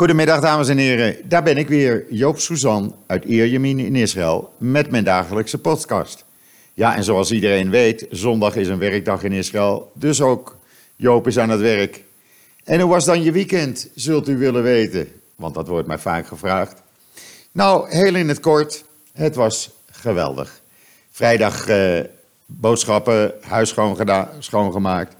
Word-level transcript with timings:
Goedemiddag, 0.00 0.40
dames 0.40 0.68
en 0.68 0.78
heren. 0.78 1.16
Daar 1.24 1.42
ben 1.42 1.56
ik 1.56 1.68
weer, 1.68 2.04
Joop 2.10 2.38
Suzan 2.38 2.94
uit 3.06 3.24
Ierjemien 3.24 3.78
in 3.78 3.96
Israël, 3.96 4.54
met 4.58 4.90
mijn 4.90 5.04
dagelijkse 5.04 5.58
podcast. 5.58 6.24
Ja, 6.74 6.96
en 6.96 7.04
zoals 7.04 7.32
iedereen 7.32 7.70
weet, 7.70 8.06
zondag 8.10 8.56
is 8.56 8.68
een 8.68 8.78
werkdag 8.78 9.22
in 9.22 9.32
Israël, 9.32 9.92
dus 9.94 10.20
ook 10.20 10.56
Joop 10.96 11.26
is 11.26 11.38
aan 11.38 11.48
het 11.48 11.60
werk. 11.60 12.04
En 12.64 12.80
hoe 12.80 12.90
was 12.90 13.04
dan 13.04 13.22
je 13.22 13.32
weekend, 13.32 13.90
zult 13.94 14.28
u 14.28 14.38
willen 14.38 14.62
weten? 14.62 15.08
Want 15.36 15.54
dat 15.54 15.68
wordt 15.68 15.86
mij 15.86 15.98
vaak 15.98 16.26
gevraagd. 16.26 16.82
Nou, 17.52 17.90
heel 17.90 18.14
in 18.14 18.28
het 18.28 18.40
kort, 18.40 18.84
het 19.12 19.34
was 19.34 19.70
geweldig. 19.90 20.60
Vrijdag 21.10 21.66
eh, 21.66 22.00
boodschappen, 22.46 23.32
huis 23.40 23.74
schoongemaakt. 24.38 25.16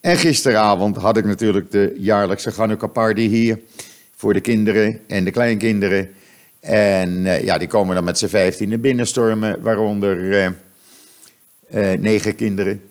En 0.00 0.16
gisteravond 0.16 0.96
had 0.96 1.16
ik 1.16 1.24
natuurlijk 1.24 1.70
de 1.70 1.94
jaarlijkse 1.98 2.52
Hanukkah 2.56 2.92
party 2.92 3.28
hier 3.28 3.58
voor 4.24 4.32
de 4.32 4.40
kinderen 4.40 5.00
en 5.06 5.24
de 5.24 5.30
kleinkinderen. 5.30 6.08
En 6.60 7.26
eh, 7.26 7.44
ja, 7.44 7.58
die 7.58 7.68
komen 7.68 7.94
dan 7.94 8.04
met 8.04 8.18
z'n 8.18 8.26
vijftienen 8.26 8.80
binnenstormen, 8.80 9.62
waaronder 9.62 10.32
eh, 10.32 10.46
eh, 10.46 10.52
negen 12.00 12.34
kinderen. 12.34 12.82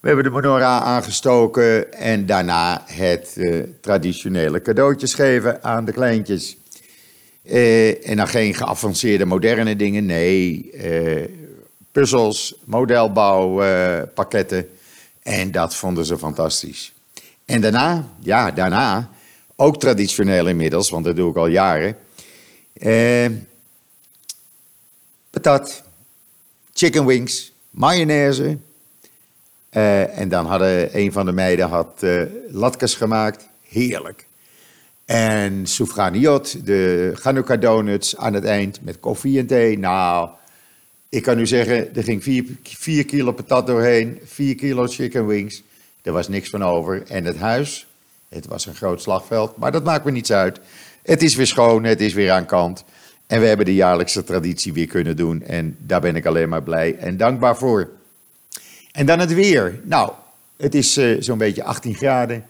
We 0.00 0.06
hebben 0.06 0.24
de 0.24 0.30
menorah 0.30 0.82
aangestoken 0.82 1.92
en 1.92 2.26
daarna 2.26 2.82
het 2.86 3.36
traditionele 3.80 4.62
cadeautjes 4.62 5.14
geven 5.14 5.64
aan 5.64 5.84
de 5.84 5.92
kleintjes. 5.92 6.56
En 8.04 8.16
dan 8.16 8.28
geen 8.28 8.54
geavanceerde 8.54 9.24
moderne 9.24 9.76
dingen, 9.76 10.06
nee, 10.06 10.70
eh, 10.72 11.28
puzzels, 11.92 12.54
modelbouwpakketten. 12.64 14.68
en 15.22 15.50
dat 15.50 15.76
vonden 15.76 16.04
ze 16.04 16.18
fantastisch. 16.18 16.92
En 17.44 17.60
daarna, 17.60 18.08
ja, 18.20 18.50
daarna, 18.50 19.10
ook 19.56 19.80
traditioneel 19.80 20.46
inmiddels, 20.46 20.90
want 20.90 21.04
dat 21.04 21.16
doe 21.16 21.30
ik 21.30 21.36
al 21.36 21.46
jaren. 21.46 21.96
Eh, 22.72 23.26
patat, 25.30 25.82
chicken 26.72 27.06
wings, 27.06 27.52
mayonaise. 27.70 28.58
Eh, 29.68 30.18
en 30.18 30.28
dan 30.28 30.46
hadden 30.46 30.98
een 30.98 31.12
van 31.12 31.26
de 31.26 31.32
meiden 31.32 31.68
had, 31.68 32.02
eh 32.02 32.22
latkes 32.48 32.94
gemaakt. 32.94 33.48
Heerlijk. 33.68 34.26
En 35.04 35.66
soufganiot, 35.66 36.66
de 36.66 37.12
Hanukkah 37.22 37.60
donuts 37.60 38.16
aan 38.16 38.34
het 38.34 38.44
eind 38.44 38.80
met 38.82 39.00
koffie 39.00 39.38
en 39.38 39.46
thee. 39.46 39.78
Nou, 39.78 40.28
ik 41.08 41.22
kan 41.22 41.38
u 41.38 41.46
zeggen, 41.46 41.94
er 41.94 42.02
ging 42.02 42.22
4 42.62 43.04
kilo 43.04 43.32
patat 43.32 43.66
doorheen, 43.66 44.20
4 44.24 44.54
kilo 44.54 44.86
chicken 44.86 45.26
wings. 45.26 45.62
Er 46.02 46.12
was 46.12 46.28
niks 46.28 46.50
van 46.50 46.64
over. 46.64 47.02
En 47.06 47.24
het 47.24 47.36
huis, 47.36 47.86
het 48.28 48.46
was 48.46 48.66
een 48.66 48.74
groot 48.74 49.02
slagveld, 49.02 49.56
maar 49.56 49.72
dat 49.72 49.84
maakt 49.84 50.04
me 50.04 50.10
niets 50.10 50.32
uit. 50.32 50.60
Het 51.02 51.22
is 51.22 51.34
weer 51.34 51.46
schoon, 51.46 51.84
het 51.84 52.00
is 52.00 52.14
weer 52.14 52.30
aan 52.30 52.46
kant. 52.46 52.84
En 53.26 53.40
we 53.40 53.46
hebben 53.46 53.66
de 53.66 53.74
jaarlijkse 53.74 54.24
traditie 54.24 54.72
weer 54.72 54.86
kunnen 54.86 55.16
doen. 55.16 55.42
En 55.42 55.76
daar 55.78 56.00
ben 56.00 56.16
ik 56.16 56.26
alleen 56.26 56.48
maar 56.48 56.62
blij 56.62 56.96
en 56.96 57.16
dankbaar 57.16 57.56
voor. 57.56 57.90
En 58.92 59.06
dan 59.06 59.18
het 59.18 59.34
weer. 59.34 59.80
Nou, 59.82 60.12
het 60.56 60.74
is 60.74 60.96
eh, 60.96 61.16
zo'n 61.18 61.38
beetje 61.38 61.64
18 61.64 61.94
graden. 61.94 62.44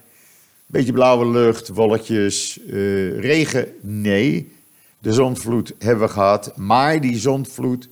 Beetje 0.66 0.92
blauwe 0.92 1.26
lucht, 1.26 1.68
wolkjes, 1.68 2.60
eh, 2.66 3.18
regen, 3.18 3.68
nee. 3.80 4.52
De 4.98 5.12
zonvloed 5.12 5.72
hebben 5.78 6.06
we 6.06 6.12
gehad, 6.12 6.56
maar 6.56 7.00
die 7.00 7.18
zonvloed 7.18 7.88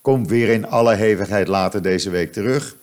komt 0.00 0.28
weer 0.28 0.48
in 0.48 0.66
alle 0.66 0.94
hevigheid 0.94 1.48
later 1.48 1.82
deze 1.82 2.10
week 2.10 2.32
terug. 2.32 2.76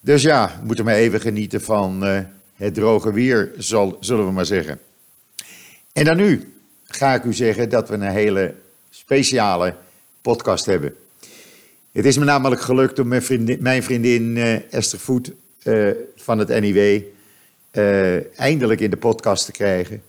Dus 0.00 0.22
ja, 0.22 0.60
moeten 0.64 0.84
maar 0.84 0.94
even 0.94 1.20
genieten 1.20 1.60
van 1.62 2.04
eh, 2.04 2.18
het 2.60 2.74
droge 2.74 3.12
weer, 3.12 3.52
zullen 4.00 4.26
we 4.26 4.32
maar 4.32 4.46
zeggen. 4.46 4.78
En 5.92 6.04
dan 6.04 6.16
nu 6.16 6.54
ga 6.84 7.14
ik 7.14 7.24
u 7.24 7.32
zeggen 7.32 7.68
dat 7.68 7.88
we 7.88 7.94
een 7.94 8.02
hele 8.02 8.54
speciale 8.90 9.74
podcast 10.22 10.66
hebben. 10.66 10.94
Het 11.92 12.04
is 12.04 12.18
me 12.18 12.24
namelijk 12.24 12.60
gelukt 12.60 12.98
om 12.98 13.08
mijn 13.08 13.22
vriendin, 13.22 13.58
mijn 13.60 13.82
vriendin 13.82 14.36
eh, 14.36 14.72
Esther 14.72 14.98
Voet 14.98 15.32
eh, 15.62 15.88
van 16.16 16.38
het 16.38 16.48
NIW 16.48 17.02
eh, 17.70 18.38
eindelijk 18.38 18.80
in 18.80 18.90
de 18.90 18.96
podcast 18.96 19.44
te 19.44 19.52
krijgen. 19.52 20.02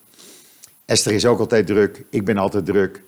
Esther 0.85 1.13
is 1.13 1.25
ook 1.25 1.39
altijd 1.39 1.67
druk, 1.67 2.03
ik 2.09 2.25
ben 2.25 2.37
altijd 2.37 2.65
druk. 2.65 3.01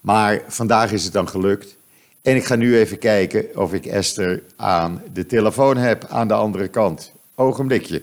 Maar 0.00 0.42
vandaag 0.48 0.92
is 0.92 1.04
het 1.04 1.12
dan 1.12 1.28
gelukt. 1.28 1.76
En 2.22 2.36
ik 2.36 2.44
ga 2.44 2.54
nu 2.54 2.78
even 2.78 2.98
kijken 2.98 3.46
of 3.54 3.72
ik 3.72 3.86
Esther 3.86 4.42
aan 4.56 5.02
de 5.12 5.26
telefoon 5.26 5.76
heb 5.76 6.04
aan 6.08 6.28
de 6.28 6.34
andere 6.34 6.68
kant. 6.68 7.12
Ogenblikje. 7.34 8.02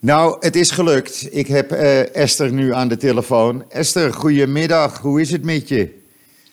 Nou, 0.00 0.36
het 0.40 0.56
is 0.56 0.70
gelukt. 0.70 1.34
Ik 1.34 1.46
heb 1.46 1.72
eh, 1.72 2.14
Esther 2.14 2.52
nu 2.52 2.74
aan 2.74 2.88
de 2.88 2.96
telefoon. 2.96 3.70
Esther, 3.70 4.14
goedemiddag. 4.14 4.98
Hoe 4.98 5.20
is 5.20 5.30
het 5.30 5.44
met 5.44 5.68
je? 5.68 5.98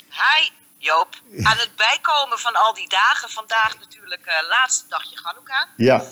Hi 0.09 0.49
Joop, 0.77 1.07
aan 1.43 1.57
het 1.57 1.71
bijkomen 1.75 2.37
van 2.39 2.53
al 2.53 2.73
die 2.73 2.89
dagen. 2.89 3.29
Vandaag 3.29 3.75
natuurlijk 3.79 4.21
eh 4.25 4.33
laatste 4.49 4.85
dagje 4.89 5.19
Hanukkah. 5.23 5.67
Ja, 5.77 6.05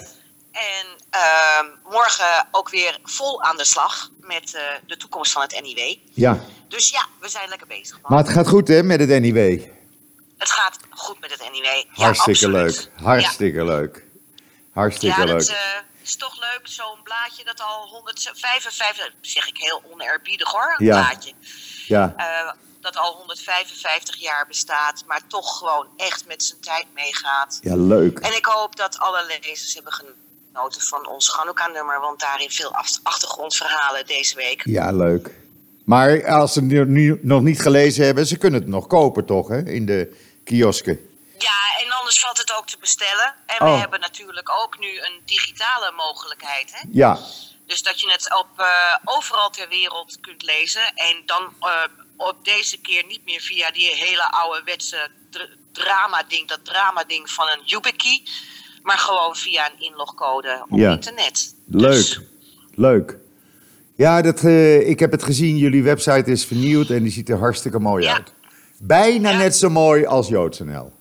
En 0.52 0.86
ehm, 1.10 1.66
morgen 1.84 2.48
ook 2.52 2.70
weer 2.70 2.98
vol 3.04 3.44
aan 3.44 3.58
de 3.58 3.66
slag 3.66 4.10
met 4.20 4.54
eh, 4.56 4.62
de 4.88 4.98
toekomst 4.98 5.32
van 5.32 5.42
het 5.42 5.62
NIW. 5.62 5.96
ja. 6.14 6.40
Dus 6.68 6.90
ja, 6.90 7.06
we 7.20 7.30
zijn 7.30 7.50
lekker 7.50 7.68
bezig. 7.68 8.02
Man. 8.02 8.12
Maar 8.12 8.24
het 8.24 8.30
gaat 8.34 8.48
goed 8.48 8.68
hè 8.68 8.84
met 8.84 9.00
het 9.00 9.10
NIW? 9.22 9.62
Het 10.38 10.52
gaat 10.52 10.78
goed 10.90 11.20
met 11.20 11.32
het 11.32 11.52
NIW. 11.52 11.66
Hartstikke 11.88 12.50
leuk. 12.50 12.90
Hartstikke 13.02 13.66
leuk. 13.66 14.04
Hartstikke 14.74 15.20
Ja, 15.20 15.26
leuk. 15.26 15.38
dat 15.48 15.56
is 16.06 16.16
toch 16.16 16.36
leuk. 16.40 16.68
Zo'n 16.68 17.04
blaadje 17.04 17.44
dat 17.44 17.62
al 17.62 17.88
155, 17.88 19.14
zeg 19.22 19.48
ik 19.48 19.58
heel 19.58 19.82
oneerbiedig 19.92 20.52
hoor, 20.52 20.76
een 20.78 20.86
Ja. 20.86 21.02
blaadje. 21.02 21.32
Ja, 21.88 22.14
eh, 22.18 22.52
dat 22.82 22.98
al 22.98 23.14
155 23.14 24.16
jaar 24.16 24.46
bestaat, 24.48 25.04
maar 25.08 25.22
toch 25.28 25.58
gewoon 25.58 25.88
echt 25.98 26.26
met 26.28 26.44
zijn 26.44 26.62
tijd 26.62 26.86
meegaat. 26.94 27.58
ja, 27.62 27.76
leuk. 27.76 28.20
En 28.20 28.36
ik 28.36 28.46
hoop 28.46 28.76
dat 28.76 29.00
alle 29.00 29.26
lezers 29.42 29.74
hebben 29.74 29.94
genoten 29.94 30.82
van 30.82 31.08
ons 31.08 31.32
Hanukkah-nummer, 31.32 32.00
want 32.00 32.20
daarin 32.20 32.50
veel 32.52 32.74
achtergrondverhalen 33.04 34.06
deze 34.06 34.36
week. 34.36 34.62
Ja, 34.66 34.92
leuk. 34.92 35.30
Maar 35.86 36.28
als 36.28 36.54
ze 36.54 36.66
het 36.66 36.88
nu 36.88 37.20
nog 37.22 37.42
niet 37.42 37.62
gelezen 37.62 38.06
hebben, 38.06 38.26
ze 38.28 38.38
kunnen 38.38 38.60
het 38.60 38.70
nog 38.70 38.88
kopen 38.88 39.26
toch 39.26 39.48
hè, 39.48 39.66
in 39.70 39.86
de 39.86 40.16
kiosken. 40.44 41.00
Anders 42.06 42.24
valt 42.24 42.38
het 42.38 42.54
ook 42.58 42.68
te 42.68 42.78
bestellen. 42.80 43.34
En 43.46 43.62
Oh. 43.68 43.74
we 43.74 43.80
hebben 43.80 44.00
natuurlijk 44.00 44.50
ook 44.64 44.80
nu 44.80 44.88
een 44.88 45.22
digitale 45.26 45.92
mogelijkheid. 45.98 46.72
Hè? 46.74 46.88
Ja, 46.92 47.20
Dus 47.68 47.84
dat 47.84 48.00
je 48.00 48.12
het 48.12 48.36
op, 48.40 48.60
eh, 48.60 48.66
overal 49.06 49.50
ter 49.50 49.68
wereld 49.70 50.18
kunt 50.22 50.44
lezen. 50.44 50.82
En 50.96 51.24
dan 51.26 51.54
eh, 51.60 51.70
op 52.18 52.36
deze 52.46 52.78
keer 52.82 53.06
niet 53.08 53.26
meer 53.26 53.40
via 53.42 53.72
die 53.72 53.90
hele 53.96 54.32
ouderwetse 54.32 55.08
dr- 55.32 55.56
drama-ding, 55.72 56.48
dat 56.48 56.60
drama-ding 56.66 57.30
van 57.32 57.48
een 57.48 57.62
YubiKey. 57.66 58.24
Maar 58.84 58.98
gewoon 58.98 59.36
via 59.36 59.72
een 59.72 59.80
inlogcode 59.80 60.66
op 60.70 60.78
Ja. 60.80 60.92
internet. 60.92 61.56
leuk. 61.68 61.92
Dus, 61.92 62.20
Leuk. 62.76 63.18
Ja, 63.96 64.22
dat, 64.22 64.44
eh, 64.44 64.90
ik 64.90 65.00
heb 65.00 65.12
het 65.12 65.24
gezien. 65.24 65.58
Jullie 65.58 65.84
website 65.84 66.32
is 66.32 66.46
vernieuwd 66.46 66.90
en 66.90 67.04
die 67.04 67.12
ziet 67.12 67.30
er 67.30 67.38
hartstikke 67.40 67.80
mooi 67.80 68.04
Ja. 68.04 68.14
uit. 68.14 68.34
Bijna 68.80 69.30
Ja. 69.30 69.38
net 69.38 69.56
zo 69.56 69.70
mooi 69.70 70.06
als 70.06 70.28
JoodsNL. 70.28 70.94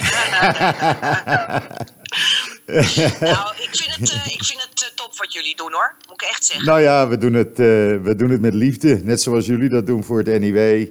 nou, 3.20 3.54
ik 3.56 3.68
vind 3.72 3.94
het, 3.96 4.10
eh, 4.12 4.26
ik 4.26 4.44
vind 4.44 4.60
het 4.60 4.82
eh, 4.82 4.88
top 4.94 5.18
wat 5.18 5.32
jullie 5.32 5.56
doen 5.56 5.72
hoor. 5.72 5.94
Moet 6.08 6.22
ik 6.22 6.28
echt 6.28 6.44
zeggen. 6.44 6.66
Nou 6.66 6.80
ja, 6.80 7.08
we 7.08 7.18
doen, 7.18 7.32
het, 7.34 7.50
eh, 7.50 7.56
we 8.02 8.14
doen 8.16 8.30
het 8.30 8.40
met 8.40 8.54
liefde. 8.54 9.00
Net 9.04 9.22
zoals 9.22 9.46
jullie 9.46 9.68
dat 9.68 9.86
doen 9.86 10.04
voor 10.04 10.18
het 10.18 10.26
NIW. 10.40 10.86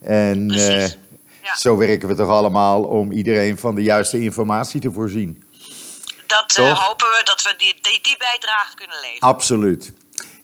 En 0.00 0.48
Ja. 0.48 0.88
zo 1.56 1.76
werken 1.76 2.08
we 2.08 2.14
toch 2.14 2.28
allemaal 2.28 2.82
om 2.82 3.12
iedereen 3.12 3.58
van 3.58 3.74
de 3.74 3.82
juiste 3.82 4.20
informatie 4.20 4.80
te 4.80 4.92
voorzien. 4.92 5.42
Dat 6.26 6.56
hopen 6.56 7.06
we 7.06 7.20
dat 7.24 7.42
we 7.42 7.54
die, 7.56 7.74
die, 7.80 7.98
die 8.02 8.16
bijdrage 8.18 8.74
kunnen 8.74 8.96
leveren. 9.00 9.20
Absoluut. 9.28 9.92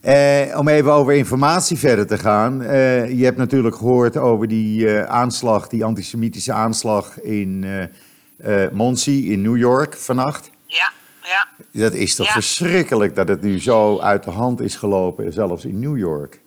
Eh, 0.02 0.58
om 0.58 0.68
even 0.68 0.92
over 0.92 1.12
informatie 1.14 1.78
verder 1.78 2.06
te 2.06 2.18
gaan. 2.18 2.62
eh, 2.62 3.18
je 3.18 3.24
hebt 3.24 3.36
natuurlijk 3.36 3.76
gehoord 3.76 4.16
over 4.16 4.48
die 4.48 4.88
eh, 4.98 5.04
aanslag, 5.10 5.68
die 5.68 5.84
antisemitische 5.84 6.52
aanslag 6.52 7.20
in 7.20 7.64
eh 7.64 8.68
Monsi 8.72 9.32
in 9.32 9.42
New 9.42 9.56
York 9.56 9.96
vannacht. 9.96 10.50
Ja, 10.66 10.92
ja. 11.22 11.48
Dat 11.72 11.92
is 11.92 12.14
toch 12.14 12.26
Ja. 12.26 12.32
verschrikkelijk 12.32 13.14
dat 13.14 13.28
het 13.28 13.42
nu 13.42 13.60
zo 13.60 14.00
uit 14.00 14.24
de 14.24 14.30
hand 14.30 14.60
is 14.60 14.76
gelopen, 14.76 15.32
zelfs 15.32 15.64
in 15.64 15.78
New 15.78 15.98
York. 15.98 16.40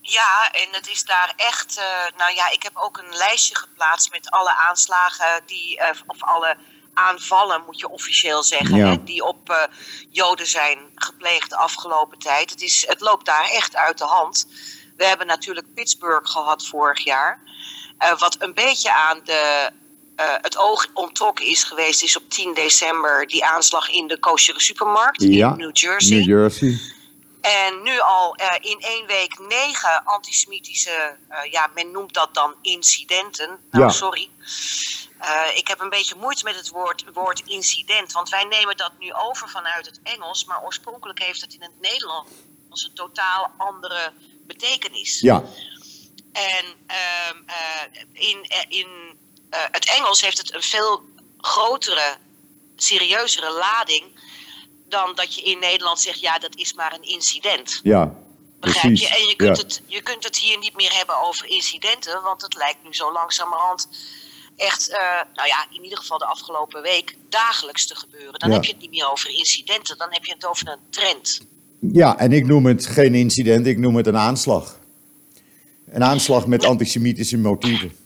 Ja, 0.00 0.50
en 0.52 0.68
het 0.70 0.88
is 0.88 1.04
daar 1.04 1.32
echt. 1.36 1.80
nou 2.16 2.34
ja, 2.34 2.52
ik 2.52 2.62
heb 2.62 2.72
ook 2.74 2.96
een 2.98 3.16
lijstje 3.16 3.56
geplaatst 3.56 4.10
met 4.12 4.30
alle 4.30 4.54
aanslagen 4.54 5.42
die. 5.46 5.80
of 6.06 6.22
alle 6.22 6.56
aanvallen, 6.94 7.62
moet 7.66 7.78
je 7.78 7.88
officieel 7.88 8.42
zeggen. 8.42 8.76
Ja. 8.76 8.86
Hè, 8.88 9.04
die 9.04 9.24
op 9.24 9.50
eh, 9.50 9.62
Joden 10.10 10.46
zijn 10.46 10.78
gepleegd 10.94 11.50
de 11.50 11.56
afgelopen 11.56 12.18
tijd. 12.18 12.50
Het, 12.50 12.62
is, 12.62 12.84
het 12.88 13.00
loopt 13.00 13.26
daar 13.26 13.48
echt 13.50 13.76
uit 13.76 13.98
de 13.98 14.04
hand. 14.04 14.46
We 14.96 15.04
hebben 15.06 15.26
natuurlijk 15.26 15.74
Pittsburgh 15.74 16.30
gehad 16.30 16.66
vorig 16.66 17.04
jaar. 17.04 17.40
Eh, 17.98 18.18
wat 18.18 18.36
een 18.38 18.54
beetje 18.54 18.92
aan 18.92 19.20
de. 19.24 19.70
eh, 20.16 20.24
het 20.40 20.56
oog 20.56 20.86
onttrokken 20.92 21.46
is 21.46 21.64
geweest, 21.64 22.02
is 22.02 22.16
op 22.16 22.30
10 22.30 22.54
december 22.54 23.26
die 23.26 23.44
aanslag 23.44 23.90
in 23.90 24.06
de 24.06 24.18
kosheren 24.18 24.60
supermarkt 24.60 25.22
Ja, 25.22 25.50
in 25.50 25.56
New 25.56 25.76
Jersey. 25.76 26.16
New 26.16 26.26
Jersey. 26.26 26.78
En 27.40 27.82
nu 27.82 27.98
al 28.00 28.36
in 28.60 28.78
één 28.80 29.06
week 29.06 29.38
negen 29.38 30.04
antisemitische, 30.04 31.16
ja, 31.50 31.70
men 31.74 31.90
noemt 31.90 32.14
dat 32.14 32.34
dan 32.34 32.54
incidenten. 32.62 33.58
Nou, 33.70 33.84
Ja. 33.84 33.90
sorry. 33.90 34.28
Eh, 35.24 35.56
ik 35.56 35.68
heb 35.68 35.80
een 35.80 35.88
beetje 35.88 36.14
moeite 36.14 36.44
met 36.44 36.56
het 36.56 36.68
woord, 36.68 37.04
woord 37.12 37.42
incident, 37.44 38.12
want 38.12 38.28
wij 38.28 38.44
nemen 38.44 38.76
dat 38.76 38.92
nu 38.98 39.12
over 39.12 39.48
vanuit 39.48 39.86
het 39.86 40.00
Engels, 40.02 40.44
maar 40.44 40.62
oorspronkelijk 40.62 41.22
heeft 41.22 41.40
het 41.40 41.54
in 41.54 41.62
het 41.62 41.80
Nederlands 41.80 42.30
een 42.70 42.94
totaal 42.94 43.50
andere 43.56 44.12
betekenis. 44.46 45.20
Ja, 45.20 45.42
En 46.32 46.64
ehm, 46.86 47.36
eh, 47.46 48.02
in, 48.12 48.44
eh, 48.44 48.58
in 48.68 48.88
het 49.50 49.86
Engels 49.86 50.20
heeft 50.20 50.38
het 50.38 50.54
een 50.54 50.62
veel 50.62 51.02
grotere, 51.38 52.16
serieuzere 52.76 53.50
lading 53.50 54.20
dan 54.88 55.14
dat 55.14 55.34
je 55.34 55.42
in 55.42 55.58
Nederland 55.58 56.00
zegt, 56.00 56.20
ja, 56.20 56.38
dat 56.38 56.56
is 56.56 56.72
maar 56.72 56.92
een 56.92 57.02
incident. 57.02 57.80
ja. 57.82 58.22
Begrijp 58.60 58.96
je? 58.96 59.08
En 59.08 59.26
je 59.26 59.36
kunt, 59.36 59.56
ja. 59.56 59.62
het, 59.62 59.82
je 59.86 60.02
kunt 60.02 60.24
het 60.24 60.36
hier 60.36 60.58
niet 60.58 60.74
meer 60.74 60.92
hebben 60.92 61.20
over 61.20 61.46
incidenten, 61.46 62.22
want 62.22 62.42
het 62.42 62.54
lijkt 62.54 62.82
nu 62.82 62.94
zo 62.94 63.12
langzamerhand 63.12 63.88
echt, 64.56 64.88
eh, 64.88 64.98
nou 65.34 65.48
ja, 65.48 65.66
in 65.70 65.82
ieder 65.84 65.98
geval 65.98 66.18
de 66.18 66.24
afgelopen 66.26 66.82
week 66.82 67.16
dagelijks 67.28 67.86
te 67.86 67.96
gebeuren. 67.96 68.38
Dan 68.38 68.48
Ja. 68.48 68.54
heb 68.54 68.64
je 68.64 68.72
het 68.72 68.80
niet 68.80 68.90
meer 68.90 69.10
over 69.10 69.30
incidenten, 69.30 69.98
dan 69.98 70.12
heb 70.12 70.24
je 70.24 70.32
het 70.32 70.46
over 70.46 70.68
een 70.68 70.90
trend. 70.90 71.40
Ja, 71.80 72.16
en 72.18 72.32
ik 72.32 72.46
noem 72.46 72.66
het 72.66 72.86
geen 72.86 73.14
incident, 73.14 73.66
ik 73.66 73.78
noem 73.78 73.96
het 73.96 74.06
een 74.06 74.16
aanslag. 74.16 74.76
Een 75.88 76.04
aanslag 76.04 76.46
met 76.46 76.64
antisemitische 76.64 77.38
motieven. 77.38 77.96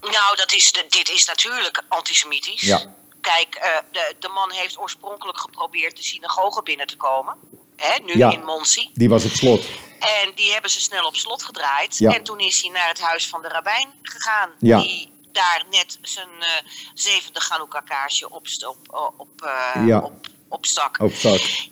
Nou, 0.00 0.36
dat 0.36 0.52
is, 0.52 0.72
de- 0.72 0.86
dit 0.88 1.10
is 1.10 1.24
natuurlijk 1.24 1.82
antisemitisch. 1.88 2.60
Ja. 2.60 2.94
Kijk, 3.20 3.54
eh, 3.54 3.68
de, 3.92 4.14
de 4.18 4.28
man 4.28 4.52
heeft 4.52 4.78
oorspronkelijk 4.78 5.38
geprobeerd 5.38 5.96
de 5.96 6.02
synagoge 6.02 6.62
binnen 6.62 6.86
te 6.86 6.96
komen. 6.96 7.34
Hè, 7.76 7.98
nu 8.04 8.16
Ja. 8.16 8.32
in 8.32 8.44
Monsi. 8.44 8.90
Die 8.94 9.08
was 9.08 9.22
het 9.22 9.36
slot. 9.36 9.64
En 9.98 10.32
die 10.34 10.52
hebben 10.52 10.70
ze 10.70 10.80
snel 10.80 11.04
op 11.04 11.16
slot 11.16 11.42
gedraaid. 11.42 11.98
Ja. 11.98 12.14
En 12.14 12.22
toen 12.22 12.40
is 12.40 12.60
hij 12.62 12.70
naar 12.70 12.88
het 12.88 13.00
huis 13.00 13.28
van 13.28 13.42
de 13.42 13.48
rabbijn 13.48 13.88
gegaan. 14.02 14.50
Ja. 14.60 14.80
Die 14.80 15.12
daar 15.32 15.64
net 15.70 15.98
zijn 16.02 16.28
eh, 16.40 16.70
zevende 16.94 17.40
Chanukka-kaarsje 17.40 18.30
op, 18.30 18.46
op, 18.66 19.14
op, 19.16 19.42
eh, 19.42 19.86
Ja. 19.86 19.98
op. 20.00 20.26
Op 20.48 20.66
zak. 20.66 20.96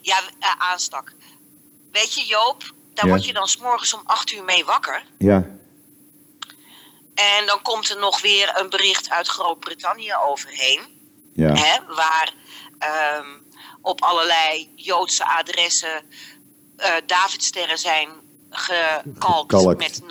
Ja, 0.01 0.19
eh, 0.39 0.51
aanstak. 0.57 1.13
Weet 1.91 2.13
je, 2.13 2.25
Joop, 2.25 2.73
daar 2.93 3.05
Ja. 3.05 3.11
word 3.11 3.25
je 3.25 3.33
dan 3.33 3.47
s'morgens 3.47 3.93
om 3.93 4.01
acht 4.05 4.31
uur 4.31 4.43
mee 4.43 4.65
wakker. 4.65 5.03
Ja, 5.17 5.55
En 7.13 7.45
dan 7.45 7.61
komt 7.61 7.89
er 7.89 7.97
nog 7.97 8.21
weer 8.21 8.57
een 8.59 8.69
bericht 8.69 9.09
uit 9.09 9.27
Groot-Brittannië 9.27 10.15
overheen. 10.15 10.95
ja, 11.33 11.53
Hè, 11.53 11.93
waar 11.95 12.33
ehm, 12.79 13.27
op 13.81 14.01
allerlei 14.03 14.71
Joodse 14.75 15.25
adressen 15.25 16.09
eh 16.77 16.95
Davidsterren 17.05 17.77
zijn 17.77 18.09
gekalkt 18.49 19.77
met 19.77 20.01
9-11. 20.01 20.05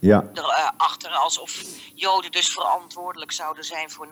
ja, 0.00 0.24
Erachter 0.34 1.10
alsof 1.10 1.60
Joden 1.94 2.30
dus 2.30 2.48
verantwoordelijk 2.48 3.32
zouden 3.32 3.64
zijn 3.64 3.90
voor 3.90 4.06
9-11. 4.06 4.10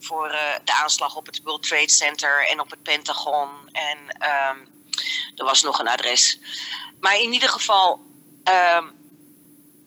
Voor 0.00 0.26
eh, 0.28 0.38
de 0.64 0.74
aanslag 0.74 1.16
op 1.16 1.26
het 1.26 1.40
World 1.44 1.62
Trade 1.62 1.90
Center 1.90 2.48
en 2.48 2.60
op 2.60 2.70
het 2.70 2.82
Pentagon. 2.82 3.48
En 3.72 3.98
ehm, 4.18 4.56
er 5.36 5.44
was 5.44 5.62
nog 5.62 5.78
een 5.78 5.88
adres. 5.88 6.38
Maar 7.00 7.20
in 7.20 7.32
ieder 7.32 7.48
geval, 7.48 8.00
ehm, 8.44 8.84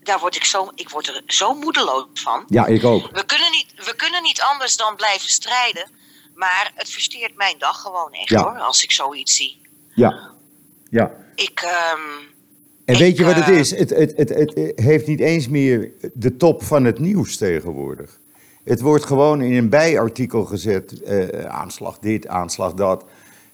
daar 0.04 0.20
word 0.20 0.36
ik, 0.36 0.44
zo, 0.44 0.72
ik 0.76 0.90
word 0.90 1.08
er 1.08 1.24
zo 1.28 1.54
moedeloos 1.54 2.06
van. 2.14 2.44
ja, 2.48 2.66
ik 2.66 2.84
ook. 2.84 3.10
We 3.12 3.26
kunnen, 3.26 3.52
niet, 3.52 3.74
we 3.86 3.96
kunnen 3.96 4.24
niet 4.24 4.42
anders 4.42 4.78
dan 4.78 4.96
blijven 4.96 5.30
strijden. 5.30 5.92
Maar 6.36 6.72
het 6.76 6.90
versteert 6.90 7.36
mijn 7.36 7.58
dag 7.58 7.82
gewoon 7.82 8.14
echt 8.14 8.30
Ja. 8.30 8.42
hoor, 8.44 8.60
als 8.60 8.84
ik 8.84 8.92
zoiets 8.92 9.36
zie. 9.36 9.62
Ja, 9.96 10.32
ja. 10.90 11.12
Ik, 11.36 11.60
ehm, 11.60 12.00
En 12.86 12.94
Ik, 12.94 13.00
weet 13.00 13.18
je 13.18 13.24
wat 13.24 13.36
het 13.36 13.50
eh, 13.50 13.60
is? 13.60 13.78
Het, 13.78 13.90
het, 13.90 14.18
het, 14.18 14.30
het 14.30 14.80
heeft 14.80 15.08
niet 15.08 15.20
eens 15.20 15.48
meer 15.48 15.92
de 16.14 16.38
top 16.38 16.64
van 16.64 16.84
het 16.84 17.00
nieuws 17.00 17.38
tegenwoordig. 17.38 18.20
Het 18.64 18.82
wordt 18.82 19.06
gewoon 19.06 19.42
in 19.42 19.54
een 19.54 19.70
bijartikel 19.70 20.46
gezet, 20.46 21.04
eh, 21.04 21.46
aanslag 21.46 22.00
dit, 22.00 22.28
aanslag 22.28 22.74
dat. 22.74 23.06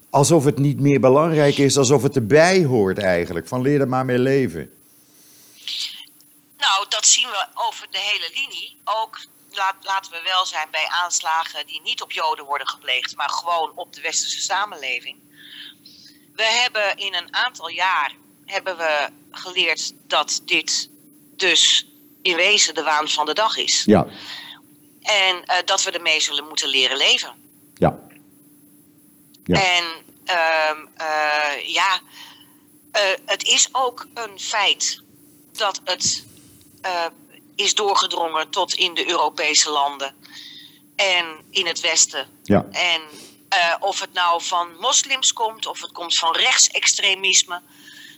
Alsof 0.10 0.44
het 0.44 0.58
niet 0.58 0.80
meer 0.80 1.00
belangrijk 1.00 1.58
is, 1.58 1.78
alsof 1.78 2.04
het 2.04 2.16
erbij 2.16 2.64
hoort 2.64 2.98
eigenlijk. 2.98 3.48
Van 3.48 3.62
leer 3.62 3.82
er 3.82 3.88
maar 3.88 4.06
mee 4.06 4.20
leven. 4.20 4.72
nou, 6.58 6.86
dat 6.90 7.06
zien 7.06 7.28
we 7.28 7.48
over 7.54 7.88
de 7.92 8.00
hele 8.00 8.30
linie. 8.34 8.78
Ook, 8.84 9.26
laat, 9.52 9.76
laten 9.82 10.12
we 10.12 10.22
wel 10.24 10.46
zijn, 10.46 10.68
bij 10.72 10.88
aanslagen 11.04 11.68
die 11.68 11.82
niet 11.84 12.02
op 12.02 12.12
Joden 12.12 12.46
worden 12.46 12.68
gepleegd, 12.68 13.16
maar 13.16 13.30
gewoon 13.30 13.72
op 13.76 13.94
de 13.94 14.02
westerse 14.02 14.42
samenleving. 14.42 15.18
We 16.36 16.44
hebben 16.44 16.98
in 16.98 17.14
een 17.14 17.36
aantal 17.36 17.70
jaar 17.70 18.16
hebben 18.46 18.78
we 18.78 19.10
geleerd 19.32 19.94
dat 20.08 20.42
dit 20.46 20.90
dus 21.36 21.88
in 22.22 22.36
wezen 22.36 22.74
de 22.74 22.84
waan 22.84 23.10
van 23.10 23.26
de 23.26 23.34
dag 23.34 23.58
is. 23.58 23.84
Ja, 23.86 24.08
En 25.02 25.46
eh, 25.46 25.58
dat 25.66 25.84
we 25.84 25.92
ermee 25.92 26.20
zullen 26.20 26.48
moeten 26.48 26.68
leren 26.70 26.98
leven. 26.98 27.34
ja, 27.74 28.00
Ja. 29.44 29.62
En 29.62 29.86
ehm, 30.26 30.86
eh, 30.96 31.68
ja, 31.74 32.00
eh, 32.92 33.02
het 33.26 33.44
is 33.44 33.70
ook 33.72 34.08
een 34.14 34.40
feit 34.40 35.02
dat 35.52 35.82
het 35.84 36.26
is 37.56 37.76
doorgedrongen 37.76 38.50
tot 38.50 38.74
in 38.74 38.94
de 38.94 39.10
Europese 39.10 39.70
landen 39.70 40.16
en 40.96 41.26
in 41.50 41.66
het 41.66 41.80
Westen. 41.80 42.28
ja, 42.44 42.66
En 42.72 43.02
eh, 43.52 43.76
of 43.80 44.00
het 44.00 44.14
nou 44.14 44.42
van 44.44 44.68
moslims 44.80 45.34
komt 45.34 45.68
of 45.68 45.82
het 45.82 45.92
komt 45.92 46.16
van 46.18 46.36
rechtsextremisme. 46.36 47.62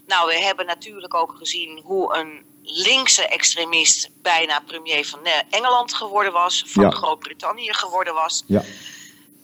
Nou, 0.07 0.27
we 0.27 0.39
hebben 0.39 0.65
natuurlijk 0.65 1.13
ook 1.13 1.35
gezien 1.37 1.81
hoe 1.83 2.15
een 2.15 2.43
linkse 2.63 3.27
extremist 3.27 4.09
bijna 4.21 4.59
premier 4.67 5.05
van 5.05 5.19
eh, 5.23 5.31
Engeland 5.49 5.93
geworden 5.93 6.33
was, 6.33 6.63
van 6.67 6.83
Ja. 6.83 6.89
Groot-Brittannië 6.89 7.73
geworden 7.73 8.13
was. 8.13 8.43
ja. 8.47 8.61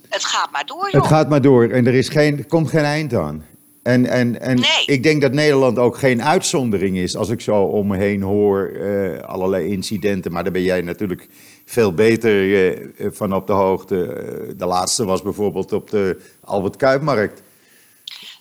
Het 0.10 0.26
gaat 0.26 0.52
maar 0.52 0.66
door, 0.66 0.90
joh. 0.92 1.02
Het 1.02 1.12
gaat 1.12 1.30
maar 1.30 1.42
door 1.42 1.70
en 1.70 1.88
er, 1.88 1.94
is 1.94 2.10
geen, 2.10 2.38
er 2.38 2.46
komt 2.46 2.70
geen 2.70 2.84
eind 2.84 3.14
aan. 3.14 3.46
En, 3.90 4.06
en, 4.06 4.42
en 4.42 4.60
Nee. 4.60 4.86
ik 4.86 5.04
denk 5.04 5.22
dat 5.22 5.32
Nederland 5.32 5.78
ook 5.78 5.98
geen 5.98 6.24
uitzondering 6.24 6.98
is. 6.98 7.16
Als 7.16 7.30
ik 7.30 7.42
zo 7.42 7.62
om 7.62 7.88
me 7.88 7.98
heen 7.98 8.22
hoor, 8.22 8.68
eh, 8.68 9.24
allerlei 9.24 9.72
incidenten. 9.72 10.32
Maar 10.32 10.44
daar 10.44 10.52
ben 10.52 10.62
jij 10.62 10.82
natuurlijk 10.82 11.28
veel 11.66 11.94
beter 11.94 12.32
eh, 12.32 13.06
eh, 13.06 13.12
van 13.14 13.34
op 13.34 13.48
de 13.48 13.54
hoogte. 13.54 13.96
De 14.58 14.66
laatste 14.66 15.06
was 15.06 15.22
bijvoorbeeld 15.22 15.72
op 15.72 15.90
de 15.90 16.22
Albert 16.44 16.76
Kuipmarkt. 16.76 17.42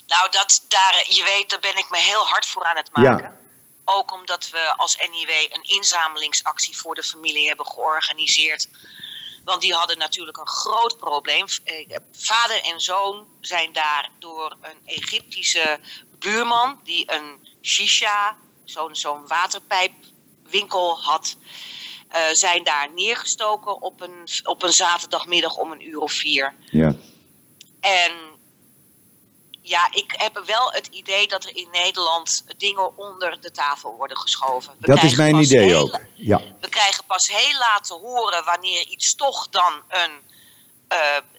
Nou, 0.07 0.31
dat, 0.31 0.65
daar, 0.69 1.05
je 1.09 1.23
weet, 1.37 1.51
daar 1.51 1.61
ben 1.61 1.77
ik 1.77 1.87
me 1.91 1.99
heel 1.99 2.25
hard 2.25 2.47
voor 2.47 2.65
aan 2.65 2.77
het 2.77 2.91
maken. 2.93 3.25
Ja. 3.25 3.37
Ook 3.85 4.13
omdat 4.13 4.51
we 4.51 4.73
als 4.77 4.97
NIW 4.97 5.31
een 5.31 5.77
inzamelingsactie 5.77 6.77
voor 6.77 6.95
de 6.95 7.03
familie 7.03 7.47
hebben 7.47 7.67
georganiseerd. 7.67 8.69
Want 9.49 9.61
die 9.61 9.75
hadden 9.75 9.99
natuurlijk 9.99 10.37
een 10.37 10.49
groot 10.49 10.99
probleem. 10.99 11.47
Eh, 11.65 11.97
Vader 12.13 12.63
en 12.63 12.81
zoon 12.81 13.27
zijn 13.41 13.73
daar 13.73 14.11
door 14.19 14.57
een 14.61 14.79
Egyptische 14.85 15.79
buurman 16.19 16.81
die 16.85 17.13
een 17.13 17.49
shisha, 17.63 18.37
zo'n 18.65 18.97
zo'n 18.97 19.27
waterpijpwinkel 19.27 21.01
had, 21.01 21.37
eh, 22.09 22.21
zijn 22.33 22.65
daar 22.65 22.89
neergestoken 22.95 23.83
op 23.83 24.01
een, 24.01 24.29
op 24.45 24.63
een 24.63 24.73
zaterdagmiddag 24.73 25.57
om 25.57 25.73
een 25.73 25.89
uur 25.89 25.99
of 25.99 26.13
vier. 26.13 26.55
Ja, 26.71 26.95
En 27.81 28.13
ja, 29.69 29.89
ik 29.91 30.15
heb 30.17 30.43
wel 30.47 30.73
het 30.73 30.87
idee 30.87 31.29
dat 31.29 31.45
er 31.45 31.57
in 31.57 31.69
Nederland 31.73 32.45
dingen 32.57 32.97
onder 32.97 33.41
de 33.41 33.51
tafel 33.51 33.95
worden 33.97 34.17
geschoven. 34.19 34.75
We 34.79 34.87
dat 34.87 35.03
is 35.03 35.15
mijn 35.17 35.37
idee 35.37 35.65
heel- 35.65 35.81
ook. 35.83 36.01
Ja, 36.15 36.41
We 36.61 36.69
krijgen 36.69 37.05
pas 37.05 37.29
heel 37.29 37.59
laat 37.59 37.85
te 37.85 37.95
horen 37.95 38.45
wanneer 38.45 38.87
iets 38.87 39.15
toch 39.15 39.49
dan 39.49 39.83
een 39.89 40.11
eh, 40.89 40.99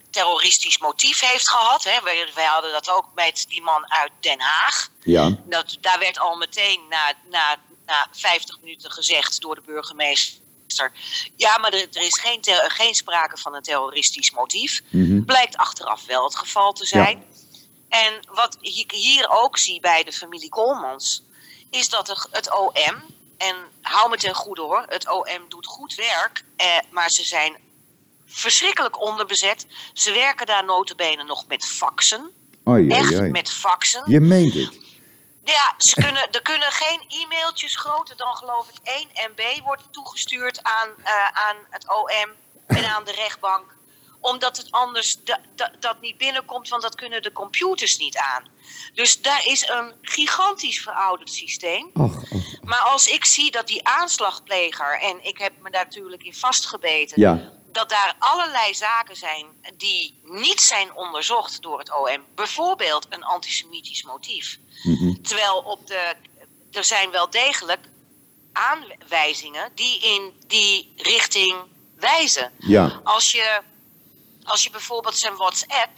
terroristisch 0.10 0.78
motief 0.78 1.20
heeft 1.20 1.50
gehad. 1.50 1.84
Hè. 1.84 2.02
Wij, 2.04 2.32
wij 2.36 2.46
hadden 2.46 2.72
dat 2.72 2.90
ook 2.90 3.06
met 3.16 3.46
die 3.48 3.62
man 3.62 3.92
uit 3.92 4.12
Den 4.20 4.40
Haag. 4.42 4.90
ja, 5.04 5.38
Dat, 5.46 5.78
daar 5.82 6.00
werd 6.00 6.20
al 6.20 6.36
meteen 6.38 6.80
na, 6.90 7.14
na, 7.30 7.56
na 7.86 8.08
50 8.12 8.60
minuten 8.62 8.92
gezegd 8.92 9.42
door 9.42 9.56
de 9.56 9.62
burgemeester. 9.66 10.92
Ja, 11.36 11.58
maar 11.58 11.74
er, 11.74 11.88
er 11.94 12.02
is 12.02 12.20
geen, 12.20 12.40
geen 12.68 12.96
sprake 12.96 13.38
van 13.38 13.56
een 13.56 13.62
terroristisch 13.62 14.32
motief. 14.32 14.82
mhm, 14.90 15.24
Blijkt 15.24 15.58
achteraf 15.58 16.06
wel 16.06 16.24
het 16.24 16.36
geval 16.36 16.74
te 16.74 16.86
zijn. 16.86 17.24
En 17.90 18.20
wat 18.32 18.58
ik 18.62 18.92
hier 18.92 19.30
ook 19.30 19.58
zie 19.58 19.80
bij 19.80 20.04
de 20.04 20.12
familie 20.12 20.50
Koolmans, 20.50 21.24
is 21.70 21.90
dat 21.90 22.28
het 22.32 22.58
OM, 22.58 23.04
en 23.38 23.56
hou 23.82 24.10
me 24.10 24.18
ten 24.18 24.36
goede 24.36 24.62
hoor, 24.62 24.86
het 24.88 25.10
OM 25.10 25.50
doet 25.50 25.66
goed 25.66 25.96
werk, 25.96 26.44
eh, 26.56 26.78
maar 26.90 27.10
ze 27.10 27.24
zijn 27.24 27.58
verschrikkelijk 28.26 29.02
onderbezet. 29.02 29.66
Ze 29.94 30.12
werken 30.12 30.46
daar 30.46 30.66
notabene 30.66 31.24
nog 31.24 31.48
met 31.48 31.66
faxen. 31.66 32.32
Oei, 32.68 32.90
Echt 32.90 33.14
oei, 33.14 33.30
met 33.30 33.52
faxen. 33.52 34.04
Je 34.06 34.20
meent 34.20 34.54
het. 34.54 34.78
Ja, 35.44 35.74
ze 35.78 35.96
kunnen, 35.96 36.32
er 36.32 36.42
kunnen 36.42 36.72
geen 36.72 37.04
e-mailtjes 37.08 37.76
groter 37.76 38.18
dan 38.18 38.36
geloof 38.36 38.70
ik 38.70 38.76
1 38.84 39.08
MB 39.32 39.64
worden 39.64 39.86
toegestuurd 39.92 40.64
aan, 40.64 40.90
eh, 41.04 41.28
aan 41.28 41.56
het 41.70 41.86
OM 41.90 42.30
en 42.68 42.86
aan 42.86 43.04
de 43.04 43.12
rechtbank. 43.12 43.78
Omdat 44.22 44.58
het 44.58 44.72
anders 44.72 45.24
da- 45.24 45.42
da- 45.56 45.72
dat 45.80 46.02
niet 46.02 46.18
binnenkomt, 46.18 46.70
want 46.70 46.82
dat 46.82 46.96
kunnen 46.96 47.22
de 47.22 47.32
computers 47.32 47.98
niet 47.98 48.18
aan. 48.18 48.44
Dus 48.94 49.22
daar 49.22 49.46
is 49.46 49.68
een 49.68 49.94
gigantisch 50.02 50.82
verouderd 50.82 51.32
systeem. 51.32 51.90
Och, 51.94 52.16
och. 52.32 52.62
Maar 52.64 52.80
als 52.80 53.08
ik 53.08 53.26
zie 53.26 53.52
dat 53.52 53.68
die 53.68 53.88
aanslagpleger, 53.88 55.00
en 55.02 55.26
ik 55.26 55.38
heb 55.38 55.54
me 55.62 55.70
daar 55.70 55.84
natuurlijk 55.86 56.24
in 56.24 56.34
vastgebeten, 56.36 57.22
Ja, 57.22 57.52
dat 57.72 57.90
daar 57.90 58.16
allerlei 58.20 58.74
zaken 58.76 59.16
zijn 59.16 59.46
die 59.78 60.20
niet 60.24 60.62
zijn 60.62 60.94
onderzocht 60.96 61.62
door 61.62 61.80
het 61.80 61.92
OM. 61.98 62.26
Bijvoorbeeld 62.36 63.06
een 63.10 63.24
antisemitisch 63.24 64.04
motief. 64.04 64.58
mhm. 64.84 65.22
Terwijl 65.22 65.58
op 65.58 65.88
de, 65.88 66.14
er 66.72 66.84
zijn 66.84 67.12
wel 67.12 67.30
degelijk 67.30 67.80
aanwijzingen 68.54 69.72
die 69.76 70.00
in 70.00 70.34
die 70.48 70.94
richting 70.98 71.56
wijzen. 71.96 72.52
ja, 72.60 73.00
Als 73.04 73.32
je, 73.32 73.62
als 74.50 74.64
je 74.64 74.70
bijvoorbeeld 74.70 75.18
zijn 75.18 75.36
WhatsApp, 75.36 75.92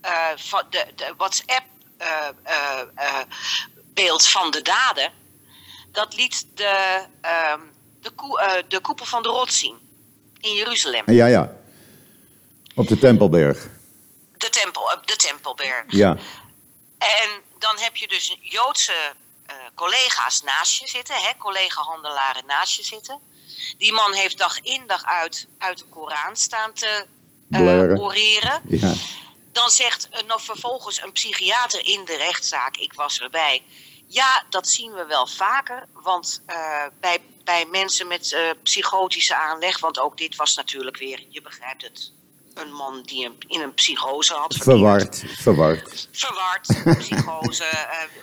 eh, 0.00 0.28
van 0.36 0.62
de, 0.70 0.86
de 0.94 1.14
WhatsApp 1.16 1.64
eh, 1.96 2.28
eh, 2.94 3.20
beeld 3.94 4.26
van 4.26 4.50
de 4.50 4.62
daden, 4.62 5.12
dat 5.90 6.14
liet 6.16 6.46
de, 6.54 7.04
ehm, 7.20 7.60
de, 8.00 8.64
de 8.68 8.80
koepel 8.80 9.06
van 9.06 9.22
de 9.22 9.28
rots 9.28 9.58
zien 9.58 9.78
in 10.40 10.54
Jeruzalem. 10.54 11.12
ja, 11.12 11.26
ja. 11.26 11.56
Op 12.74 12.88
de 12.88 12.98
Tempelberg. 12.98 13.68
De, 14.36 14.48
tempel, 14.48 14.82
de 15.04 15.16
Tempelberg. 15.16 15.84
Ja, 15.88 16.16
En 16.98 17.30
dan 17.58 17.78
heb 17.78 17.96
je 17.96 18.08
dus 18.08 18.38
Joodse 18.40 19.14
collega's 19.74 20.42
naast 20.42 20.80
je 20.80 20.88
zitten, 20.88 21.14
hè, 21.14 21.30
collega-handelaren 21.38 22.46
naast 22.46 22.76
je 22.76 22.82
zitten. 22.82 23.20
Die 23.78 23.92
man 23.92 24.12
heeft 24.12 24.38
dag 24.38 24.60
in 24.60 24.86
dag 24.86 25.04
uit 25.04 25.46
uit 25.58 25.78
de 25.78 25.84
Koran 25.84 26.36
staan 26.36 26.72
te 26.72 27.06
Blaren. 27.60 27.98
oreren. 28.00 28.60
ja, 28.68 28.94
Dan 29.52 29.70
zegt 29.70 30.08
eh, 30.10 30.22
nog 30.26 30.42
vervolgens 30.42 31.02
een 31.02 31.12
psychiater 31.12 31.86
in 31.86 32.04
de 32.04 32.16
rechtszaak, 32.16 32.76
ik 32.76 32.92
was 32.92 33.20
erbij. 33.20 33.62
Ja, 34.06 34.44
dat 34.50 34.68
zien 34.68 34.92
we 34.92 35.04
wel 35.06 35.26
vaker, 35.26 35.86
want 35.92 36.42
eh, 36.46 36.84
bij, 37.00 37.18
bij 37.44 37.66
mensen 37.70 38.06
met 38.06 38.36
psychotische 38.62 39.34
aanleg, 39.34 39.78
want 39.78 39.98
ook 39.98 40.16
dit 40.16 40.36
was 40.36 40.54
natuurlijk 40.56 40.96
weer, 40.96 41.24
je 41.28 41.42
begrijpt 41.42 41.82
het, 41.82 42.12
een 42.54 42.72
man 42.72 43.02
die 43.02 43.24
een, 43.24 43.36
in 43.46 43.60
een 43.60 43.74
psychose 43.74 44.34
had 44.34 44.54
verward, 44.54 45.24
verward. 45.36 46.08
verward, 46.12 46.66
psychose. 46.98 47.64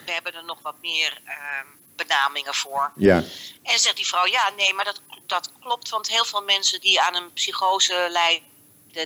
we 0.05 0.11
hebben 0.11 0.33
er 0.33 0.45
nog 0.45 0.59
wat 0.61 0.75
meer 0.81 1.21
ehm, 1.25 1.67
benamingen 2.07 2.53
voor. 2.53 2.91
Ja, 2.95 3.23
En 3.63 3.79
zegt 3.79 3.95
die 3.95 4.07
vrouw, 4.07 4.25
ja, 4.25 4.51
nee, 4.57 4.73
maar 4.73 4.85
dat, 4.85 5.01
dat 5.25 5.51
klopt, 5.59 5.89
want 5.89 6.09
heel 6.09 6.25
veel 6.25 6.41
mensen 6.41 6.81
die 6.81 7.01
aan 7.01 7.15
een 7.15 7.33
psychose 7.33 8.07
lijden, 8.11 8.47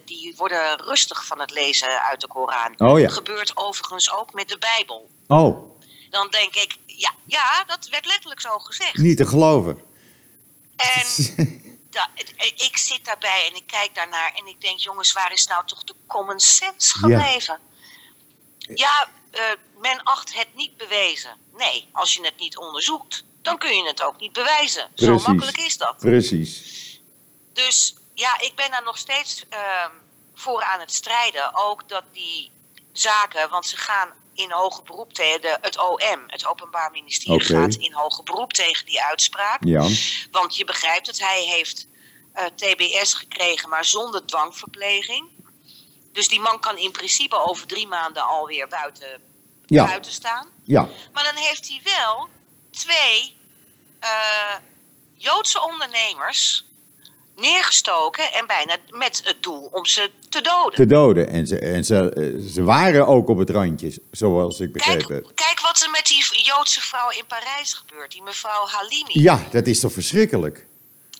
die 0.06 0.34
worden 0.38 0.82
rustig 0.82 1.26
van 1.26 1.40
het 1.40 1.52
lezen 1.52 2.04
uit 2.04 2.22
de 2.22 2.28
Koran. 2.28 2.74
Oh 2.78 3.00
ja. 3.00 3.06
Dat 3.06 3.14
gebeurt 3.16 3.58
overigens 3.58 4.12
ook 4.12 4.34
met 4.34 4.48
de 4.50 4.58
Bijbel. 4.58 5.10
oh, 5.28 5.78
Dan 6.10 6.28
denk 6.30 6.56
ik, 6.56 6.78
ja, 6.86 7.12
ja, 7.26 7.64
dat 7.64 7.88
werd 7.88 8.06
letterlijk 8.06 8.42
zo 8.42 8.58
gezegd. 8.60 8.98
niet 8.98 9.18
te 9.18 9.26
geloven. 9.26 9.82
En 10.76 11.06
da- 11.90 12.10
ik 12.56 12.78
zit 12.78 13.06
daarbij 13.06 13.48
en 13.50 13.56
ik 13.56 13.68
kijk 13.68 13.96
daarnaar 13.96 14.34
en 14.36 14.48
ik 14.48 14.62
denk, 14.62 14.80
jongens, 14.80 15.12
waar 15.14 15.34
is 15.34 15.48
nou 15.48 15.66
toch 15.66 15.84
de 15.84 15.96
common 16.08 16.40
sense 16.40 17.08
Ja. 17.08 17.20
gebleven? 17.20 17.60
Ja, 18.58 19.10
eh, 19.32 19.42
men 19.78 20.04
acht 20.04 20.34
het 20.38 20.48
niet 20.56 20.78
bewezen. 20.78 21.38
Nee, 21.58 21.90
als 21.92 22.14
je 22.14 22.26
het 22.26 22.38
niet 22.40 22.58
onderzoekt, 22.58 23.24
dan 23.42 23.58
kun 23.58 23.76
je 23.76 23.88
het 23.88 24.04
ook 24.04 24.20
niet 24.20 24.34
bewijzen. 24.34 24.90
Zo 24.96 25.06
Precies. 25.06 25.28
makkelijk 25.28 25.58
is 25.58 25.78
dat. 25.78 25.98
Precies. 25.98 26.82
Dus 27.54 27.96
ja, 28.14 28.40
ik 28.40 28.56
ben 28.56 28.72
daar 28.72 28.84
nog 28.84 28.98
steeds 28.98 29.46
ehm, 29.50 29.92
voor 30.34 30.64
aan 30.64 30.80
het 30.80 30.94
strijden. 30.94 31.56
Ook 31.56 31.90
dat 31.90 32.04
die 32.12 32.52
zaken, 32.92 33.50
want 33.50 33.66
ze 33.66 33.78
gaan 33.78 34.14
in 34.34 34.52
hoger 34.52 34.84
beroep 34.84 35.14
tegen 35.14 35.42
de, 35.42 35.58
het 35.62 35.78
OM, 35.78 36.24
het 36.28 36.46
Openbaar 36.46 36.92
Ministerie, 36.92 37.40
gaat 37.40 37.76
in 37.76 37.94
hoger 37.94 38.24
beroep 38.24 38.54
tegen 38.54 38.86
die 38.86 39.04
uitspraak. 39.04 39.64
Ja, 39.64 39.88
Want 40.32 40.56
je 40.56 40.66
begrijpt 40.66 41.08
het, 41.08 41.20
hij 41.20 41.42
heeft 41.42 41.88
eh, 42.34 42.46
TBS 42.46 43.14
gekregen, 43.14 43.70
maar 43.70 43.86
zonder 43.86 44.26
dwangverpleging. 44.26 45.30
Dus 46.12 46.28
die 46.28 46.40
man 46.40 46.60
kan 46.60 46.78
in 46.78 46.92
principe 46.92 47.36
over 47.36 47.68
drie 47.68 47.88
maanden 47.88 48.24
alweer 48.24 48.68
buiten, 48.68 49.22
ja, 49.66 49.86
buiten 49.86 50.12
staan. 50.12 50.48
ja. 50.64 50.90
Maar 51.14 51.24
dan 51.24 51.36
heeft 51.36 51.68
hij 51.68 51.82
wel 51.84 52.30
twee 52.72 53.38
eh, 54.00 54.56
Joodse 55.16 55.62
ondernemers 55.62 56.66
neergestoken 57.36 58.34
en 58.34 58.48
bijna 58.48 58.78
met 58.90 59.22
het 59.24 59.44
doel 59.44 59.70
om 59.72 59.86
ze 59.86 60.12
te 60.30 60.42
doden. 60.42 60.74
Te 60.74 60.86
doden. 60.86 61.28
En, 61.28 61.48
ze, 61.48 61.60
en 61.60 61.86
ze, 61.86 62.10
eh, 62.10 62.52
ze 62.52 62.64
waren 62.64 63.08
ook 63.08 63.30
op 63.30 63.38
het 63.38 63.50
randje, 63.50 64.02
zoals 64.12 64.60
ik 64.60 64.74
begrepen 64.74 65.08
Kijk, 65.08 65.26
heb. 65.26 65.36
kijk 65.36 65.60
wat 65.60 65.82
er 65.82 65.90
met 65.90 66.06
die 66.08 66.44
Joodse 66.44 66.82
vrouw 66.82 67.10
in 67.10 67.26
Parijs 67.28 67.74
gebeurt, 67.74 68.12
die 68.12 68.24
mevrouw 68.24 68.68
Halimi. 68.68 69.22
Ja, 69.22 69.48
dat 69.52 69.68
is 69.68 69.80
toch 69.80 69.94
verschrikkelijk? 69.94 70.66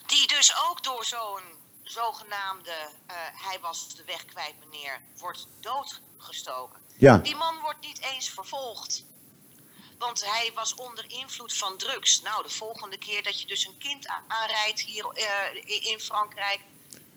Die 0.06 0.28
dus 0.28 0.54
ook 0.70 0.84
door 0.84 1.06
zo'n 1.06 1.42
zogenaamde, 1.84 2.72
eh, 3.08 3.16
hij 3.48 3.58
was 3.62 3.96
de 3.96 4.04
weg 4.06 4.26
kwijt 4.26 4.54
meneer, 4.70 5.02
wordt 5.18 5.48
doodgestoken. 5.60 6.82
Ja, 6.98 7.18
Die 7.18 7.36
man 7.36 7.56
wordt 7.62 7.82
niet 7.82 8.00
eens 8.14 8.30
vervolgd. 8.30 9.06
Want 10.06 10.24
hij 10.26 10.52
was 10.56 10.76
onder 10.76 11.06
invloed 11.08 11.54
van 11.54 11.78
drugs. 11.78 12.22
Nou, 12.22 12.44
de 12.44 12.50
volgende 12.50 12.98
keer 12.98 13.24
dat 13.24 13.42
je 13.42 13.48
dus 13.48 13.66
een 13.68 13.78
kind 13.80 14.08
aanrijdt 14.28 14.80
hier 14.82 15.06
eh, 15.14 15.92
in 15.92 16.00
Frankrijk. 16.00 16.60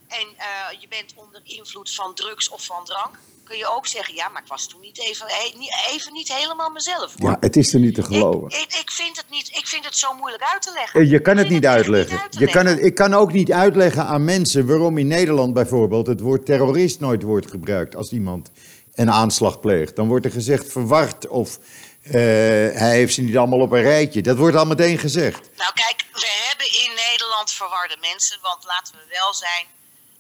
en 0.08 0.26
eh, 0.36 0.80
je 0.80 0.88
bent 0.88 1.12
onder 1.14 1.40
invloed 1.44 1.94
van 1.94 2.14
drugs 2.14 2.48
of 2.48 2.64
van 2.64 2.84
drank. 2.84 3.18
kun 3.44 3.56
je 3.56 3.66
ook 3.76 3.86
zeggen: 3.86 4.14
ja, 4.14 4.28
maar 4.28 4.42
ik 4.42 4.48
was 4.48 4.66
toen 4.66 4.80
niet 4.80 4.98
even, 5.00 5.26
niet- 5.58 5.74
even 5.90 6.12
niet 6.12 6.32
helemaal 6.32 6.70
mezelf. 6.70 7.14
hoor. 7.18 7.30
ja, 7.30 7.36
het 7.40 7.56
is 7.56 7.72
er 7.74 7.80
niet 7.80 7.94
te 7.94 8.02
geloven. 8.02 8.48
Ik, 8.50 8.54
ik, 8.56 8.74
ik, 8.80 8.90
vind 8.90 9.16
het 9.16 9.30
niet, 9.30 9.48
ik 9.48 9.66
vind 9.66 9.84
het 9.84 9.96
zo 9.96 10.14
moeilijk 10.14 10.42
uit 10.52 10.62
te 10.62 10.72
leggen. 10.72 11.00
Eh, 11.00 11.10
Je 11.10 11.20
kan 11.20 11.36
het 11.36 11.48
niet 11.48 11.66
uitleggen. 11.66 12.20
uit 12.20 12.32
te 12.32 12.38
Je 12.38 12.46
kan 12.50 12.66
het, 12.66 12.84
ik 12.84 12.94
kan 12.94 13.14
ook 13.14 13.32
niet 13.32 13.52
uitleggen 13.52 14.06
aan 14.06 14.24
mensen 14.24 14.66
waarom 14.66 14.98
in 14.98 15.06
Nederland 15.06 15.52
bijvoorbeeld 15.54 16.06
het 16.06 16.20
woord 16.20 16.46
terrorist 16.46 17.00
nooit 17.00 17.22
wordt 17.22 17.50
gebruikt 17.50 17.96
als 17.96 18.12
iemand 18.12 18.50
een 18.94 19.10
aanslag 19.10 19.60
pleegt. 19.60 19.96
Dan 19.96 20.08
wordt 20.08 20.24
er 20.24 20.30
gezegd 20.32 20.72
verward 20.72 21.28
of 21.28 21.58
eh, 22.06 22.78
hij 22.80 22.90
heeft 22.96 23.14
ze 23.14 23.22
niet 23.22 23.36
allemaal 23.36 23.60
op 23.60 23.72
een 23.72 23.82
rijtje. 23.82 24.22
Dat 24.22 24.36
wordt 24.36 24.56
al 24.56 24.64
meteen 24.66 24.98
gezegd. 24.98 25.50
Nou 25.56 25.72
kijk, 25.74 26.04
we 26.12 26.44
hebben 26.48 26.66
in 26.66 26.90
Nederland 27.10 27.50
verwarde 27.52 27.96
mensen, 28.00 28.38
want 28.42 28.64
laten 28.64 28.94
we 28.94 29.06
wel 29.18 29.34
zijn, 29.34 29.66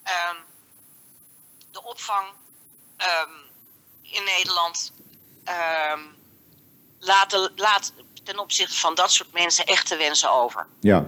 ehm, 0.02 0.36
de 1.72 1.82
opvang 1.84 2.26
ehm, 2.96 3.30
in 4.02 4.24
Nederland 4.24 4.92
ehm, 5.44 6.00
laat, 6.98 7.30
de- 7.30 7.52
laat 7.56 7.92
ten 8.24 8.38
opzichte 8.38 8.76
van 8.78 8.94
dat 8.94 9.12
soort 9.12 9.32
mensen 9.32 9.64
echt 9.64 9.86
te 9.86 9.96
wensen 9.96 10.30
over. 10.30 10.66
Ja, 10.80 11.06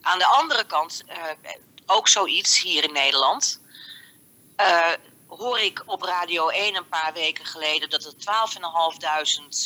Aan 0.00 0.18
de 0.18 0.26
andere 0.26 0.64
kant, 0.66 1.02
eh, 1.06 1.18
ook 1.86 2.08
zoiets 2.08 2.62
hier 2.62 2.84
in 2.84 2.92
Nederland, 2.92 3.60
eh, 4.56 4.92
hoor 5.26 5.58
ik 5.58 5.82
op 5.86 6.02
Radio 6.02 6.48
1 6.48 6.74
een 6.74 6.88
paar 6.88 7.12
weken 7.14 7.44
geleden 7.46 7.90
dat 7.90 8.04
er 8.04 8.12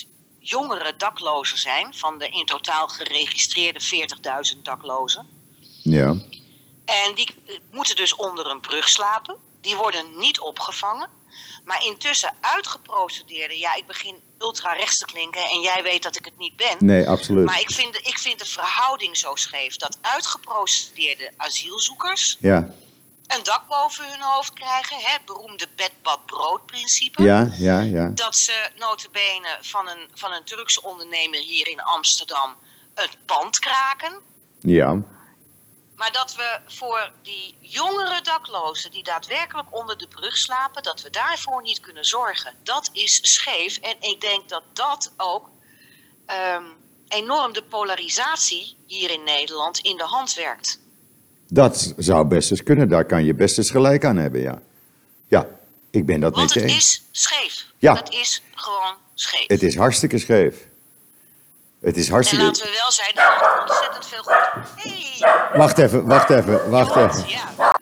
12.500 0.04 0.08
jongere 0.38 0.96
daklozen 0.96 1.58
zijn, 1.58 1.94
van 1.94 2.18
de 2.18 2.28
in 2.28 2.46
totaal 2.46 2.88
geregistreerde 2.88 3.80
40.000 4.54 4.62
daklozen. 4.62 5.26
ja, 5.82 6.08
En 6.84 7.14
die 7.14 7.34
moeten 7.70 7.96
dus 7.96 8.14
onder 8.14 8.46
een 8.50 8.60
brug 8.60 8.88
slapen. 8.88 9.36
Die 9.60 9.76
worden 9.76 10.18
niet 10.18 10.40
opgevangen. 10.40 11.08
Maar 11.64 11.84
intussen 11.84 12.34
uitgeprocedeerde, 12.40 13.58
ja, 13.58 13.74
ik 13.74 13.86
begin 13.86 14.16
ultra-rechts 14.38 14.98
te 14.98 15.04
klinken 15.04 15.44
en 15.44 15.60
jij 15.60 15.82
weet 15.82 16.02
dat 16.02 16.16
ik 16.16 16.24
het 16.24 16.38
niet 16.38 16.56
ben. 16.56 16.76
nee, 16.78 17.08
absoluut. 17.08 17.44
Maar 17.44 17.60
ik 17.60 17.70
vind, 17.70 17.92
de- 17.92 18.02
ik 18.02 18.18
vind 18.18 18.38
de 18.38 18.44
verhouding 18.46 19.16
zo 19.16 19.34
scheef 19.34 19.76
dat 19.76 19.98
uitgeprocedeerde 20.00 21.32
asielzoekers 21.36 22.36
Ja, 22.40 22.74
een 23.36 23.42
dak 23.42 23.66
boven 23.68 24.10
hun 24.10 24.20
hoofd 24.20 24.52
krijgen, 24.52 24.96
hè, 24.96 25.12
het 25.12 25.24
beroemde 25.24 25.68
bed-bad-brood-principe. 25.76 27.22
ja, 27.22 27.48
ja, 27.58 27.80
ja. 27.80 28.08
Dat 28.08 28.36
ze 28.36 28.70
notabene 28.76 29.58
van 29.60 29.88
een, 29.88 30.10
van 30.14 30.32
een 30.32 30.44
Turkse 30.44 30.82
ondernemer 30.82 31.40
hier 31.40 31.68
in 31.68 31.82
Amsterdam 31.82 32.56
het 32.94 33.16
pand 33.26 33.58
kraken. 33.58 34.20
Ja, 34.60 35.02
Maar 35.96 36.12
dat 36.12 36.34
we 36.34 36.60
voor 36.66 37.12
die 37.22 37.56
jongere 37.60 38.20
daklozen 38.22 38.90
die 38.90 39.02
daadwerkelijk 39.02 39.68
onder 39.70 39.98
de 39.98 40.08
brug 40.08 40.36
slapen, 40.36 40.82
dat 40.82 41.02
we 41.02 41.10
daarvoor 41.10 41.62
niet 41.62 41.80
kunnen 41.80 42.04
zorgen. 42.04 42.54
Dat 42.62 42.90
is 42.92 43.18
scheef. 43.22 43.76
En 43.76 43.96
ik 44.00 44.20
denk 44.20 44.48
dat 44.48 44.62
dat 44.72 45.12
ook 45.16 45.50
ehm, 46.26 46.64
enorm 47.08 47.52
de 47.52 47.62
polarisatie 47.62 48.76
hier 48.86 49.10
in 49.10 49.24
Nederland 49.24 49.78
in 49.78 49.96
de 49.96 50.04
hand 50.04 50.34
werkt. 50.34 50.80
Dat 51.50 51.94
zou 51.96 52.24
best 52.24 52.50
eens 52.50 52.62
kunnen. 52.62 52.88
Daar 52.88 53.04
kan 53.04 53.24
je 53.24 53.34
best 53.34 53.58
eens 53.58 53.70
gelijk 53.70 54.04
aan 54.04 54.16
hebben, 54.16 54.40
ja. 54.40 54.58
Ja, 55.28 55.46
ik 55.90 56.06
ben 56.06 56.20
dat 56.20 56.34
Want 56.34 56.44
met 56.44 56.54
je 56.54 56.60
het 56.60 56.70
eens. 56.70 56.84
is 56.84 57.02
scheef. 57.10 57.66
Ja. 57.78 57.94
Het 57.94 58.12
is 58.12 58.42
gewoon 58.54 58.94
scheef. 59.14 59.44
Het 59.46 59.62
is 59.62 59.76
hartstikke 59.76 60.18
scheef. 60.18 60.54
Het 61.80 61.96
is 61.96 62.06
en 62.06 62.12
hartstikke... 62.12 62.44
laten 62.44 62.62
we 62.66 62.72
wel 62.82 62.92
zijn, 62.92 63.14
er 63.14 63.22
gaat 63.22 63.60
ontzettend 63.60 64.06
veel 64.06 64.22
goed. 64.22 64.64
Hey, 64.76 65.58
Wacht 65.58 65.78
even, 65.78 66.06
wacht 66.06 66.30
even, 66.30 66.70
wacht 66.70 66.96
even. 66.96 67.28
ja. 67.28 67.78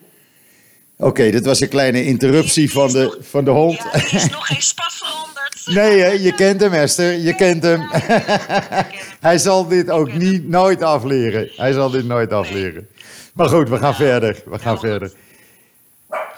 Oké, 0.97 1.29
dit 1.31 1.45
was 1.45 1.59
een 1.59 1.69
kleine 1.69 2.03
interruptie 2.05 2.71
van 2.71 2.91
de, 2.91 3.17
van 3.21 3.43
de 3.43 3.51
hond. 3.51 3.77
Ja, 3.77 3.93
er 3.93 4.13
is 4.13 4.29
nog 4.29 4.47
geen 4.47 4.61
spat 4.61 4.93
veranderd. 4.93 5.27
Nee, 5.69 5.99
hè, 5.99 6.07
je 6.09 6.33
kent 6.35 6.61
hem, 6.61 6.73
Esther. 6.73 7.13
Je 7.13 7.35
kent 7.35 7.63
hem. 7.63 7.81
Ja, 7.81 7.99
ken 7.99 8.21
hem. 8.23 8.85
Hij 9.19 9.37
zal 9.37 9.67
dit 9.67 9.89
ook 9.89 10.13
niet, 10.13 10.47
nooit 10.47 10.81
afleren. 10.81 11.51
Hij 11.55 11.73
zal 11.73 11.89
dit 11.89 12.05
nooit 12.05 12.31
afleren. 12.31 12.87
Maar 13.33 13.49
goed, 13.49 13.69
we 13.69 13.77
gaan 13.77 13.95
verder. 13.95 14.41
We 14.45 14.59
gaan 14.59 14.79
verder. 14.79 15.13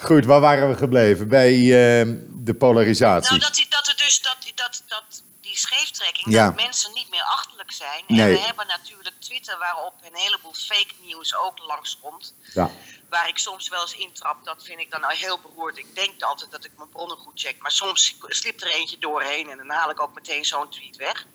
Goed, 0.01 0.25
waar 0.25 0.39
waren 0.41 0.69
we 0.69 0.75
gebleven? 0.75 1.27
Bij 1.27 1.51
eh, 1.53 2.13
de 2.29 2.53
polarisatie. 2.53 3.29
Nou, 3.29 3.41
dat, 3.41 3.55
die- 3.55 3.69
dat 3.69 3.87
er 3.87 3.95
dus 3.97 4.21
dat, 4.21 4.37
dat, 4.55 4.83
dat 4.87 5.23
die 5.41 5.57
scheeftrekking, 5.57 6.27
Ja. 6.33 6.45
dat 6.45 6.55
mensen 6.55 6.93
niet 6.93 7.09
meer 7.09 7.23
achterlijk 7.23 7.71
zijn. 7.71 8.03
En 8.07 8.15
Nee. 8.15 8.33
we 8.33 8.39
hebben 8.39 8.67
natuurlijk 8.67 9.15
Twitter 9.19 9.57
waarop 9.57 9.93
een 10.01 10.15
heleboel 10.15 10.53
fake 10.53 10.93
news 11.03 11.35
ook 11.37 11.59
langskomt. 11.59 12.33
Ja. 12.53 12.69
Waar 13.09 13.27
ik 13.27 13.37
soms 13.37 13.69
wel 13.69 13.81
eens 13.81 13.95
intrap, 13.95 14.43
dat 14.45 14.63
vind 14.65 14.79
ik 14.79 14.91
dan 14.91 15.03
al 15.03 15.09
heel 15.09 15.39
beroerd. 15.39 15.77
Ik 15.77 15.95
denk 15.95 16.21
altijd 16.21 16.51
dat 16.51 16.65
ik 16.65 16.71
mijn 16.77 16.89
bronnen 16.89 17.17
goed 17.17 17.39
check. 17.41 17.55
Maar 17.61 17.71
soms 17.71 18.15
slipt 18.27 18.63
er 18.63 18.71
eentje 18.71 18.97
doorheen 18.97 19.49
en 19.49 19.57
dan 19.57 19.69
haal 19.69 19.89
ik 19.89 20.01
ook 20.01 20.13
meteen 20.15 20.45
zo'n 20.45 20.69
tweet 20.69 20.95
weg. 20.97 21.25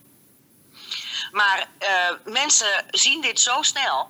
Maar 1.32 1.68
eh, 1.78 2.10
mensen 2.24 2.84
zien 2.90 3.20
dit 3.20 3.40
zo 3.40 3.62
snel. 3.62 4.08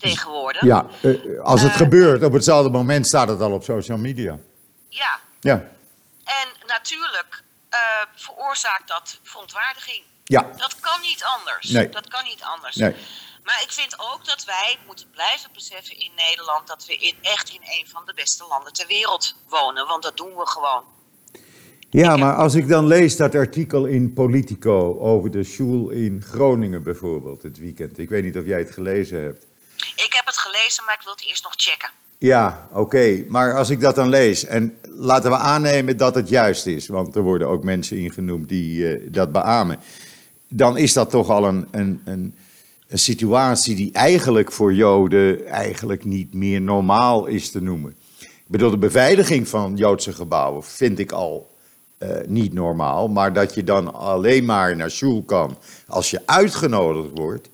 Tegenwoordig. 0.00 0.62
Ja, 0.62 0.86
eh, 1.02 1.40
als 1.42 1.62
het 1.62 1.70
Eh, 1.70 1.76
gebeurt, 1.76 2.22
op 2.22 2.32
hetzelfde 2.32 2.70
moment 2.70 3.06
staat 3.06 3.28
het 3.28 3.40
al 3.40 3.52
op 3.52 3.62
social 3.64 3.98
media. 3.98 4.38
ja. 4.88 5.18
Ja, 5.40 5.54
En 6.24 6.48
natuurlijk 6.66 7.42
eh, 7.68 7.78
veroorzaakt 8.14 8.88
dat 8.88 9.18
verontwaardiging. 9.22 10.02
ja, 10.24 10.42
Dat 10.56 10.80
kan 10.80 11.00
niet 11.00 11.24
anders. 11.38 11.68
Nee. 11.70 11.88
Dat 11.88 12.08
kan 12.08 12.24
niet 12.24 12.42
anders. 12.54 12.76
nee. 12.76 12.94
Maar 13.44 13.60
ik 13.62 13.70
vind 13.72 13.94
ook 13.98 14.24
dat 14.26 14.44
wij 14.44 14.78
moeten 14.86 15.10
blijven 15.10 15.50
beseffen 15.54 15.98
in 15.98 16.10
Nederland 16.16 16.66
dat 16.68 16.86
we 16.86 16.96
in, 16.96 17.16
echt 17.22 17.48
in 17.48 17.60
een 17.62 17.86
van 17.88 18.02
de 18.06 18.14
beste 18.14 18.44
landen 18.48 18.72
ter 18.72 18.86
wereld 18.86 19.34
wonen. 19.48 19.86
Want 19.86 20.02
dat 20.02 20.16
doen 20.16 20.34
we 20.36 20.46
gewoon. 20.46 20.84
Ja, 21.90 22.16
maar 22.16 22.34
als 22.34 22.54
ik 22.54 22.68
dan 22.68 22.86
lees 22.86 23.16
dat 23.16 23.34
artikel 23.34 23.84
in 23.86 24.12
Politico 24.12 24.98
over 24.98 25.30
de 25.30 25.44
school 25.44 25.90
in 25.90 26.22
Groningen 26.22 26.82
bijvoorbeeld, 26.82 27.42
het 27.42 27.58
weekend. 27.58 27.98
Ik 27.98 28.08
weet 28.08 28.22
niet 28.24 28.36
of 28.36 28.44
jij 28.46 28.58
het 28.58 28.70
gelezen 28.70 29.22
hebt. 29.22 29.46
Ik 29.96 30.12
heb 30.12 30.26
het 30.26 30.36
gelezen, 30.36 30.84
maar 30.84 30.94
ik 30.94 31.04
wil 31.04 31.12
het 31.12 31.26
eerst 31.26 31.42
nog 31.42 31.52
checken. 31.56 31.90
Ja, 32.18 32.68
oké. 32.72 33.24
Maar 33.28 33.56
als 33.56 33.70
ik 33.70 33.80
dat 33.80 33.94
dan 33.94 34.08
lees, 34.08 34.44
en 34.44 34.78
laten 34.82 35.30
we 35.30 35.36
aannemen 35.36 35.96
dat 35.96 36.14
het 36.14 36.28
juist 36.28 36.66
is, 36.66 36.88
want 36.88 37.16
er 37.16 37.22
worden 37.22 37.48
ook 37.48 37.64
mensen 37.64 37.96
ingenoemd 37.96 38.48
die 38.48 38.94
eh, 38.94 39.06
dat 39.12 39.32
beamen, 39.32 39.78
dan 40.48 40.76
is 40.76 40.92
dat 40.92 41.10
toch 41.10 41.28
al 41.28 41.44
een, 41.44 41.68
een, 41.70 42.00
een, 42.04 42.34
een 42.88 42.98
situatie 42.98 43.76
die 43.76 43.92
eigenlijk 43.92 44.52
voor 44.52 44.74
Joden 44.74 45.46
eigenlijk 45.46 46.04
niet 46.04 46.34
meer 46.34 46.60
normaal 46.60 47.26
is 47.26 47.50
te 47.50 47.62
noemen. 47.62 47.96
Ik 48.20 48.46
bedoel, 48.46 48.70
de 48.70 48.78
beveiliging 48.78 49.48
van 49.48 49.76
Joodse 49.76 50.12
gebouwen 50.12 50.64
vind 50.64 50.98
ik 50.98 51.12
al 51.12 51.50
eh, 51.98 52.08
niet 52.26 52.52
normaal, 52.52 53.08
maar 53.08 53.32
dat 53.32 53.54
je 53.54 53.64
dan 53.64 53.94
alleen 53.94 54.44
maar 54.44 54.76
naar 54.76 54.90
shul 54.90 55.22
kan 55.22 55.58
als 55.86 56.10
je 56.10 56.22
uitgenodigd 56.26 57.10
wordt, 57.18 57.48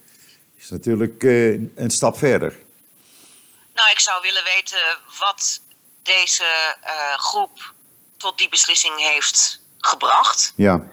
is 0.66 0.72
natuurlijk 0.72 1.22
eh, 1.22 1.52
een 1.52 1.90
stap 1.90 2.18
verder. 2.18 2.58
Nou, 3.74 3.90
ik 3.90 4.00
zou 4.00 4.22
willen 4.22 4.44
weten 4.44 4.98
wat 5.18 5.60
deze 6.02 6.44
eh, 6.80 7.14
groep 7.14 7.74
tot 8.16 8.38
die 8.38 8.48
beslissing 8.48 8.98
heeft 8.98 9.60
gebracht. 9.78 10.52
Ja, 10.56 10.86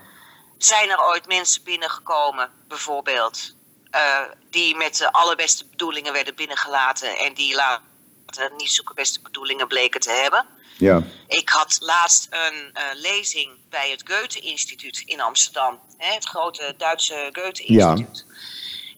Zijn 0.57 0.89
er 0.89 1.01
ooit 1.01 1.27
mensen 1.27 1.63
binnengekomen, 1.63 2.49
bijvoorbeeld, 2.67 3.55
eh, 3.91 4.21
die 4.49 4.75
met 4.75 4.97
de 4.97 5.11
allerbeste 5.11 5.65
bedoelingen 5.65 6.13
werden 6.13 6.35
binnengelaten 6.35 7.17
en 7.17 7.33
die 7.33 7.55
later 7.55 8.51
niet 8.57 8.71
zulke 8.71 8.93
beste 8.93 9.21
bedoelingen 9.21 9.67
bleken 9.67 9.99
te 9.99 10.11
hebben? 10.11 10.45
ja, 10.77 11.03
Ik 11.27 11.49
had 11.49 11.77
laatst 11.79 12.27
een 12.29 12.69
eh, 12.73 12.83
lezing 12.93 13.51
bij 13.69 13.89
het 13.89 14.03
Goethe-instituut 14.05 15.03
in 15.05 15.21
Amsterdam. 15.21 15.79
Hè, 15.97 16.13
het 16.13 16.25
grote 16.25 16.73
Duitse 16.77 17.29
Goethe-instituut. 17.31 18.25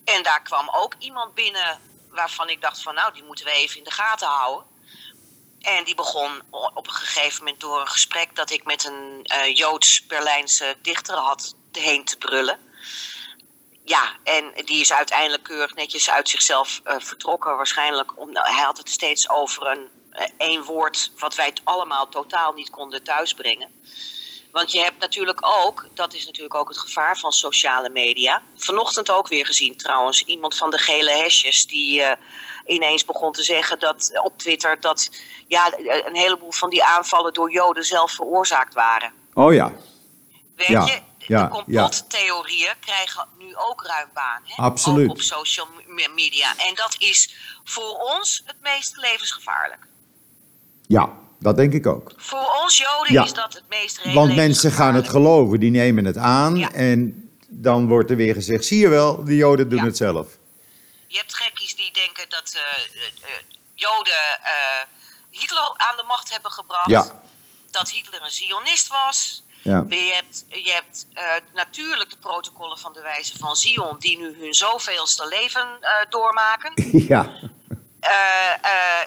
En 0.05 0.24
daar 0.24 0.41
kwam 0.41 0.69
ook 0.69 0.95
iemand 1.00 1.33
binnen 1.33 1.79
waarvan 2.09 2.50
ik 2.50 2.61
dacht 2.61 2.81
van 2.81 2.96
nou, 2.96 3.13
die 3.13 3.24
moeten 3.24 3.46
we 3.46 3.51
even 3.51 3.77
in 3.77 3.83
de 3.83 3.91
gaten 3.91 4.27
houden. 4.27 4.65
En 5.61 5.83
die 5.83 5.96
begon 5.96 6.41
op 6.50 6.87
een 6.87 6.94
gegeven 6.94 7.44
moment 7.44 7.59
door 7.59 7.79
een 7.79 7.87
gesprek 7.87 8.35
dat 8.35 8.50
ik 8.50 8.63
met 8.63 8.85
een 8.85 9.20
eh, 9.24 9.55
Joods-Berlijnse 9.55 10.77
dichter 10.81 11.15
had 11.15 11.55
heen 11.72 12.05
te 12.05 12.18
brullen. 12.18 12.59
Ja, 13.83 14.15
en 14.24 14.51
die 14.65 14.79
is 14.79 14.94
uiteindelijk 14.94 15.44
keurig 15.44 15.75
netjes 15.75 16.09
uit 16.09 16.29
zichzelf 16.29 16.81
eh, 16.83 16.96
vertrokken. 17.00 17.55
Waarschijnlijk, 17.55 18.20
om, 18.20 18.29
hij 18.31 18.63
had 18.63 18.77
het 18.77 18.89
steeds 18.89 19.29
over 19.29 19.68
een 19.68 19.89
eh, 20.11 20.29
één 20.37 20.63
woord 20.63 21.11
wat 21.18 21.35
wij 21.35 21.46
het 21.46 21.61
allemaal 21.63 22.09
totaal 22.09 22.53
niet 22.53 22.70
konden 22.70 23.03
thuisbrengen. 23.03 23.83
Want 24.55 24.72
je 24.72 24.79
hebt 24.79 25.00
natuurlijk 25.00 25.39
ook, 25.41 25.87
dat 25.94 26.13
is 26.13 26.25
natuurlijk 26.25 26.55
ook 26.55 26.68
het 26.68 26.77
gevaar 26.77 27.18
van 27.18 27.31
sociale 27.31 27.89
media. 27.89 28.41
Vanochtend 28.55 29.09
ook 29.09 29.27
weer 29.27 29.46
gezien 29.46 29.77
trouwens, 29.77 30.24
iemand 30.24 30.57
van 30.57 30.70
de 30.70 30.77
gele 30.77 31.11
hesjes 31.11 31.68
die 31.68 32.01
eh, 32.01 32.18
ineens 32.75 33.05
begon 33.05 33.31
te 33.31 33.44
zeggen 33.44 33.79
dat 33.79 34.11
op 34.24 34.37
Twitter 34.37 34.79
dat 34.79 35.11
ja, 35.48 35.74
een 35.77 36.15
heleboel 36.15 36.51
van 36.51 36.70
die 36.70 36.83
aanvallen 36.83 37.33
door 37.33 37.51
Joden 37.51 37.83
zelf 37.83 38.11
veroorzaakt 38.11 38.74
waren. 38.74 39.13
Oh 39.33 39.53
ja, 39.53 39.74
Weet 40.55 40.68
Ja, 40.68 40.85
je, 40.85 41.01
ja, 41.18 41.44
de 41.44 41.50
complottheorieën 41.50 42.74
krijgen 42.79 43.27
nu 43.37 43.55
ook 43.55 43.83
ruim 43.85 44.09
baan. 44.13 44.41
Hè? 44.46 44.63
Absoluut. 44.63 45.09
Ook 45.09 45.15
op 45.15 45.22
social 45.22 45.68
me- 45.87 46.11
media. 46.15 46.57
En 46.57 46.75
dat 46.75 46.96
is 46.98 47.35
voor 47.63 47.98
ons 48.15 48.41
het 48.46 48.61
meest 48.61 48.98
levensgevaarlijk. 48.98 49.87
ja, 50.87 51.09
dat 51.46 51.55
denk 51.55 51.74
ik 51.74 51.86
ook. 51.88 52.12
Voor 52.18 52.60
ons 52.64 52.77
Joden 52.77 53.14
Ja. 53.14 53.24
is 53.24 53.34
dat 53.34 53.53
het 53.53 53.64
meest 53.70 53.98
re- 53.98 54.14
Want 54.14 54.36
mensen 54.36 54.72
gaan 54.72 54.96
het 54.96 55.10
geloven, 55.10 55.60
die 55.60 55.72
nemen 55.72 56.05
het 56.05 56.18
aan 56.18 56.55
Ja. 56.55 56.72
en 56.72 57.29
dan 57.48 57.88
wordt 57.88 58.10
er 58.10 58.16
weer 58.16 58.34
gezegd, 58.34 58.66
zie 58.66 58.79
je 58.79 58.88
wel, 58.90 59.24
de 59.24 59.36
Joden 59.36 59.70
doen 59.70 59.79
Ja. 59.79 59.86
het 59.86 59.98
zelf. 59.98 60.27
Je 61.08 61.18
hebt 61.18 61.36
gekkies 61.36 61.75
die 61.75 61.92
denken 61.94 62.29
dat 62.29 62.53
eh, 62.55 62.62
eh, 62.62 63.08
eh, 63.29 63.44
Joden 63.74 64.14
Hitler 65.29 65.74
aan 65.77 65.98
de 65.98 66.03
macht 66.08 66.31
hebben 66.31 66.51
gebracht. 66.51 66.90
Ja. 66.90 67.22
Dat 67.72 67.90
Hitler 67.92 68.22
een 68.22 68.31
Zionist 68.31 68.88
was. 68.88 69.44
Ja, 69.62 69.86
Je 69.90 70.12
hebt, 70.14 70.46
je 70.48 70.72
hebt 70.72 71.08
natuurlijk 71.53 72.10
de 72.10 72.18
protocollen 72.18 72.77
van 72.77 72.94
de 72.94 73.01
wijze 73.01 73.38
van 73.38 73.55
Zion, 73.55 73.96
die 74.00 74.18
nu 74.18 74.36
hun 74.40 74.53
zoveelste 74.53 75.27
leven 75.27 75.68
doormaken. 76.10 76.72
ja, 77.14 77.31
eh, 78.00 79.01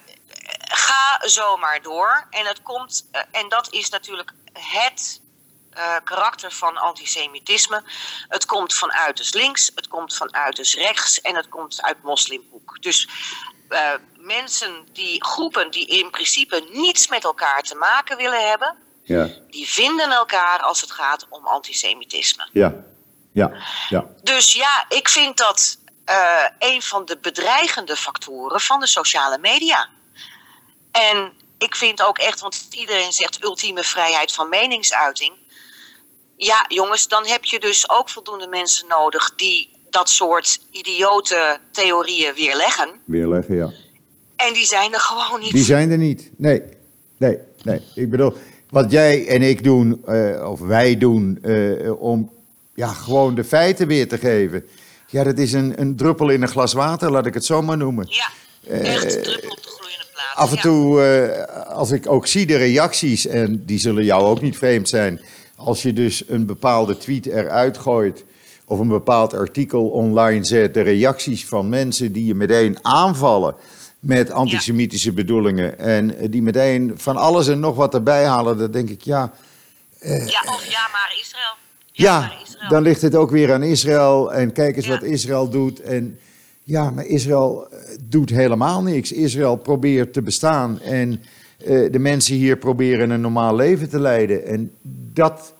ga 0.68 1.28
zomaar 1.28 1.82
door. 1.82 2.26
En, 2.30 2.46
het 2.46 2.62
komt, 2.62 3.08
eh, 3.10 3.22
en 3.30 3.48
dat 3.48 3.72
is 3.72 3.88
natuurlijk 3.88 4.32
het 4.52 5.20
eh, 5.70 5.96
karakter 6.04 6.52
van 6.52 6.76
antisemitisme. 6.76 7.82
Het 8.28 8.46
komt 8.46 8.74
van 8.74 8.92
uiterst 8.92 9.34
links, 9.34 9.70
het 9.74 9.88
komt 9.88 10.16
van 10.16 10.34
uiterst 10.34 10.74
rechts 10.74 11.20
en 11.20 11.36
het 11.36 11.48
komt 11.48 11.82
uit 11.82 12.02
moslimhoek. 12.02 12.82
Dus 12.82 13.08
eh, 13.68 13.92
mensen, 14.16 14.86
die 14.92 15.24
groepen 15.24 15.70
die 15.70 15.86
in 15.86 16.10
principe 16.10 16.68
niets 16.70 17.08
met 17.08 17.24
elkaar 17.24 17.62
te 17.62 17.74
maken 17.74 18.16
willen 18.16 18.48
hebben, 18.48 18.76
ja, 19.02 19.28
die 19.50 19.68
vinden 19.68 20.10
elkaar 20.10 20.62
als 20.62 20.80
het 20.80 20.90
gaat 20.90 21.26
om 21.28 21.46
antisemitisme. 21.46 22.48
ja, 22.52 22.74
ja, 23.32 23.52
ja, 23.88 24.06
Dus 24.22 24.52
ja, 24.52 24.84
ik 24.88 25.08
vind 25.08 25.36
dat 25.36 25.78
een 26.58 26.82
van 26.82 27.04
de 27.04 27.18
bedreigende 27.18 27.96
factoren 27.96 28.60
van 28.60 28.80
de 28.80 28.86
sociale 28.86 29.38
media. 29.38 29.88
En 30.98 31.32
ik 31.58 31.74
vind 31.74 32.02
ook 32.06 32.18
echt, 32.18 32.40
want 32.40 32.66
iedereen 32.70 33.12
zegt 33.12 33.44
ultieme 33.44 33.82
vrijheid 33.82 34.32
van 34.32 34.48
meningsuiting. 34.48 35.32
Ja, 36.36 36.64
jongens, 36.68 37.08
dan 37.08 37.26
heb 37.26 37.44
je 37.44 37.60
dus 37.60 37.90
ook 37.90 38.08
voldoende 38.08 38.46
mensen 38.46 38.88
nodig 38.88 39.34
die 39.36 39.70
dat 39.90 40.08
soort 40.10 40.60
idiote 40.70 41.58
theorieën 41.70 42.34
weerleggen. 42.34 42.88
weerleggen, 43.04 43.56
ja. 43.56 43.72
En 44.36 44.52
die 44.52 44.66
zijn 44.66 44.92
er 44.92 45.00
gewoon 45.00 45.40
niet. 45.40 45.52
Die 45.52 45.64
zijn 45.64 45.90
er 45.90 45.98
niet. 45.98 46.30
Nee, 46.36 46.62
nee, 47.16 47.38
nee. 47.62 47.82
Ik 47.94 48.10
bedoel, 48.10 48.36
wat 48.70 48.90
jij 48.90 49.26
en 49.26 49.42
ik 49.42 49.64
doen, 49.64 50.02
eh, 50.06 50.50
of 50.50 50.60
wij 50.60 50.98
doen, 50.98 51.38
eh, 51.42 52.02
om 52.02 52.32
ja, 52.74 52.88
gewoon 52.88 53.34
de 53.34 53.44
feiten 53.44 53.86
weer 53.86 54.08
te 54.08 54.18
geven. 54.18 54.68
Ja, 55.06 55.24
dat 55.24 55.38
is 55.38 55.52
een, 55.52 55.80
een 55.80 55.96
druppel 55.96 56.28
in 56.28 56.42
een 56.42 56.48
glas 56.48 56.72
water, 56.72 57.10
laat 57.10 57.26
ik 57.26 57.34
het 57.34 57.44
zo 57.44 57.62
maar 57.62 57.76
noemen. 57.76 58.06
Ja, 58.08 58.30
echt 58.70 59.24
druppel 59.24 59.77
Af 60.38 60.50
en 60.50 60.56
Ja. 60.56 60.62
toe, 60.62 61.02
eh, 61.02 61.66
als 61.74 61.90
ik 61.90 62.10
ook 62.10 62.26
zie 62.26 62.46
de 62.46 62.56
reacties, 62.56 63.26
en 63.26 63.62
die 63.66 63.78
zullen 63.78 64.04
jou 64.04 64.24
ook 64.24 64.40
niet 64.40 64.56
vreemd 64.56 64.88
zijn, 64.88 65.20
als 65.56 65.82
je 65.82 65.92
dus 65.92 66.22
een 66.28 66.46
bepaalde 66.46 66.96
tweet 66.98 67.26
eruit 67.26 67.78
gooit 67.78 68.24
of 68.64 68.78
een 68.78 68.88
bepaald 68.88 69.34
artikel 69.34 69.88
online 69.88 70.44
zet, 70.44 70.74
de 70.74 70.80
reacties 70.80 71.46
van 71.46 71.68
mensen 71.68 72.12
die 72.12 72.24
je 72.24 72.34
meteen 72.34 72.78
aanvallen 72.82 73.54
met 73.98 74.30
antisemitische 74.30 75.12
bedoelingen 75.12 75.78
en 75.78 76.14
die 76.30 76.42
meteen 76.42 76.92
van 76.96 77.16
alles 77.16 77.48
en 77.48 77.60
nog 77.60 77.76
wat 77.76 77.94
erbij 77.94 78.24
halen, 78.26 78.58
dan 78.58 78.70
denk 78.70 78.88
ik, 78.90 79.02
ja, 79.02 79.32
Ja, 80.00 80.42
of 80.46 80.64
ja, 80.70 80.88
maar 80.92 81.12
Israël. 81.20 81.54
ja, 81.92 82.18
maar 82.20 82.38
Israël. 82.46 82.68
dan 82.70 82.82
ligt 82.82 83.02
het 83.02 83.14
ook 83.14 83.30
weer 83.30 83.52
aan 83.52 83.62
Israël 83.62 84.32
en 84.32 84.52
kijk 84.52 84.76
eens 84.76 84.86
Ja. 84.86 84.90
wat 84.92 85.02
Israël 85.02 85.48
doet 85.48 85.80
en 85.80 86.18
Ja, 86.68 86.90
maar 86.90 87.04
Israël 87.04 87.68
eh, 87.70 87.96
doet 88.02 88.30
helemaal 88.30 88.82
niks. 88.82 89.12
Israël 89.12 89.56
probeert 89.56 90.12
te 90.12 90.22
bestaan 90.22 90.80
en 90.80 91.24
eh, 91.58 91.92
de 91.92 91.98
mensen 91.98 92.34
hier 92.34 92.56
proberen 92.56 93.10
een 93.10 93.20
normaal 93.20 93.54
leven 93.54 93.88
te 93.88 94.00
leiden. 94.00 94.46
En 94.46 94.78
dat 95.14 95.54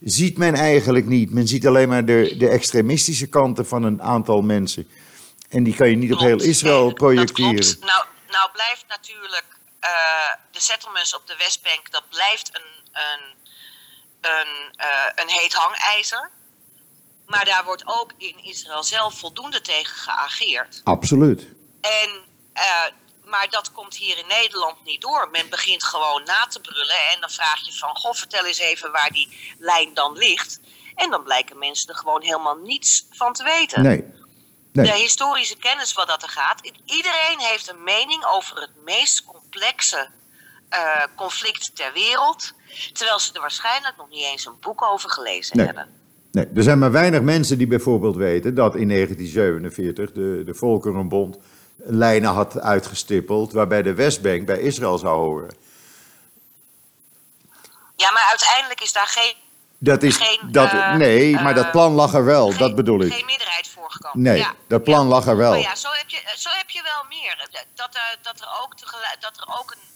ziet 0.00 0.38
men 0.38 0.54
eigenlijk 0.54 1.06
niet. 1.06 1.30
Men 1.30 1.48
ziet 1.48 1.66
alleen 1.66 1.88
maar 1.88 2.04
de, 2.04 2.34
de 2.38 2.48
extremistische 2.48 3.26
kanten 3.26 3.66
van 3.66 3.82
een 3.82 4.02
aantal 4.02 4.42
mensen. 4.42 4.88
En 5.48 5.62
die 5.62 5.74
kan 5.74 5.90
je 5.90 5.96
niet 5.96 6.12
op 6.12 6.18
heel. 6.18 6.42
Israël 6.42 6.92
projecteren. 6.92 7.76
Nou, 7.80 8.04
nou 8.28 8.50
blijft 8.52 8.84
natuurlijk 8.88 9.46
eh, 9.80 9.90
de 10.50 10.60
settlements 10.60 11.14
op 11.14 11.26
de 11.26 11.36
Westbank, 11.36 11.90
dat 11.90 12.08
blijft 12.08 12.50
een, 12.52 12.70
een, 12.92 13.22
een, 14.20 14.72
eh, 14.76 15.10
een 15.14 15.28
heet 15.28 15.52
hangijzer. 15.52 16.30
Maar 17.26 17.44
daar 17.44 17.64
wordt 17.64 17.82
ook 17.86 18.12
in 18.18 18.44
Israël 18.44 18.82
zelf 18.82 19.18
voldoende 19.18 19.60
tegen 19.60 19.96
geageerd. 19.96 20.80
Absoluut. 20.84 21.46
En, 21.80 22.10
eh, 22.52 22.84
maar 23.24 23.50
dat 23.50 23.72
komt 23.72 23.96
hier 23.96 24.18
in 24.18 24.26
Nederland 24.26 24.84
niet 24.84 25.00
door. 25.00 25.28
Men 25.30 25.48
begint 25.48 25.84
gewoon 25.84 26.22
na 26.24 26.46
te 26.46 26.60
brullen 26.60 26.98
en 27.12 27.20
dan 27.20 27.30
vraag 27.30 27.60
je 27.66 27.72
van... 27.72 27.96
Goh, 27.96 28.14
vertel 28.14 28.44
eens 28.44 28.58
even 28.58 28.92
waar 28.92 29.10
die 29.10 29.54
lijn 29.58 29.94
dan 29.94 30.12
ligt. 30.16 30.60
En 30.94 31.10
dan 31.10 31.22
blijken 31.22 31.58
mensen 31.58 31.88
er 31.88 31.94
gewoon 31.96 32.22
helemaal 32.22 32.56
niets 32.56 33.06
van 33.10 33.32
te 33.32 33.44
weten 33.44 33.82
Nee. 33.82 34.04
Nee. 34.72 34.86
de 34.86 34.92
historische 34.98 35.56
kennis 35.56 35.92
wat 35.92 36.06
dat 36.08 36.22
er 36.22 36.28
gaat. 36.28 36.70
Iedereen 36.84 37.38
heeft 37.38 37.68
een 37.68 37.82
mening 37.82 38.24
over 38.24 38.60
het 38.60 38.82
meest 38.84 39.24
complexe 39.24 40.08
eh, 40.68 41.02
conflict 41.16 41.76
ter 41.76 41.92
wereld. 41.92 42.52
Terwijl 42.92 43.18
ze 43.18 43.32
er 43.32 43.40
waarschijnlijk 43.40 43.96
nog 43.96 44.08
niet 44.08 44.24
eens 44.24 44.46
een 44.46 44.60
boek 44.60 44.82
over 44.82 45.10
gelezen 45.10 45.56
Nee. 45.56 45.66
hebben. 45.66 46.02
Nee, 46.34 46.46
er 46.54 46.62
zijn 46.62 46.78
maar 46.78 46.92
weinig 46.92 47.20
mensen 47.20 47.58
die 47.58 47.66
bijvoorbeeld 47.66 48.16
weten 48.16 48.54
dat 48.54 48.74
in 48.74 48.88
1947 48.88 50.12
de, 50.12 50.42
de 50.46 50.54
Volkerenbond 50.54 51.38
lijnen 51.76 52.30
had 52.30 52.60
uitgestippeld 52.60 53.52
waarbij 53.52 53.82
de 53.82 53.94
Westbank 53.94 54.46
bij 54.46 54.60
Israël 54.60 54.98
zou 54.98 55.18
horen. 55.18 55.54
Ja, 57.96 58.12
maar 58.12 58.26
uiteindelijk 58.30 58.80
is 58.80 58.92
daar 58.92 59.06
geen, 59.06 59.34
Dat 59.78 60.02
is, 60.02 60.16
Geen, 60.16 60.52
dat, 60.52 60.72
eh, 60.72 60.94
nee, 60.94 61.34
maar 61.34 61.54
dat 61.54 61.64
eh, 61.64 61.70
plan 61.70 61.92
lag 61.92 62.14
er 62.14 62.24
wel, 62.24 62.48
geen, 62.48 62.58
dat 62.58 62.74
bedoel 62.74 63.00
ik. 63.00 63.12
geen 63.12 63.26
meerderheid 63.26 63.68
voorgekomen. 63.68 64.22
Nee, 64.22 64.38
ja. 64.38 64.54
dat 64.66 64.84
plan 64.84 65.02
ja. 65.02 65.08
lag 65.08 65.26
er 65.26 65.36
wel. 65.36 65.50
Maar 65.50 65.60
ja, 65.60 65.74
zo 65.74 65.88
heb 65.92 66.08
je, 66.08 66.20
zo 66.36 66.48
heb 66.52 66.70
je 66.70 66.82
wel 66.82 67.04
meer. 67.08 67.36
Dat, 67.74 67.94
eh, 67.94 68.00
dat, 68.22 68.40
er 68.40 68.48
ook 68.62 68.74
dat 69.20 69.36
er 69.36 69.58
ook 69.60 69.70
een 69.70 69.78
eh, 69.78 69.84
eh, 69.84 69.93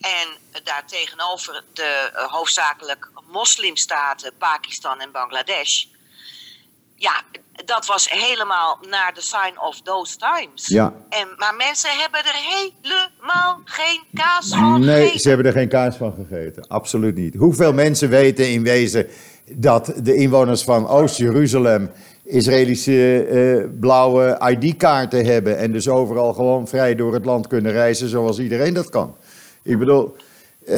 En 0.00 0.28
daar 0.64 0.86
tegenover 0.86 1.64
de 1.72 1.82
eh, 2.14 2.32
hoofdzakelijk 2.32 3.10
moslimstaten 3.26 4.36
Pakistan 4.36 5.00
en 5.00 5.12
Bangladesh. 5.12 5.84
Ja, 6.96 7.22
dat 7.64 7.86
was 7.86 8.10
helemaal 8.10 8.78
naar 8.90 9.14
de 9.14 9.20
sign 9.22 9.60
of 9.68 9.80
those 9.82 10.16
times. 10.16 10.66
ja. 10.66 10.92
En, 11.08 11.28
maar 11.36 11.54
mensen 11.56 11.90
hebben 11.90 12.20
er 12.20 12.40
helemaal 12.56 13.60
geen 13.64 14.00
kaas 14.14 14.48
van 14.48 14.80
Nee, 14.80 14.96
gegeten. 15.00 15.20
ze 15.20 15.28
hebben 15.28 15.46
er 15.46 15.52
geen 15.52 15.68
kaas 15.68 15.96
van 15.96 16.14
gegeten. 16.28 16.66
Absoluut 16.68 17.14
niet. 17.14 17.34
Hoeveel 17.34 17.72
mensen 17.72 18.08
weten 18.08 18.50
in 18.50 18.62
wezen 18.62 19.06
dat 19.52 19.92
de 20.02 20.14
inwoners 20.14 20.62
van 20.62 20.88
Oost-Jeruzalem 20.88 21.90
Israëlische 22.24 23.24
eh, 23.24 23.68
blauwe 23.80 24.40
ID-kaarten 24.50 25.24
hebben 25.24 25.58
en 25.58 25.72
dus 25.72 25.88
overal 25.88 26.32
gewoon 26.32 26.68
vrij 26.68 26.94
door 26.94 27.14
het 27.14 27.24
land 27.24 27.46
kunnen 27.46 27.72
reizen 27.72 28.08
zoals 28.08 28.38
iedereen 28.38 28.74
dat 28.74 28.88
kan? 28.88 29.16
Ik 29.62 29.78
bedoel, 29.78 30.16
eh, 30.66 30.76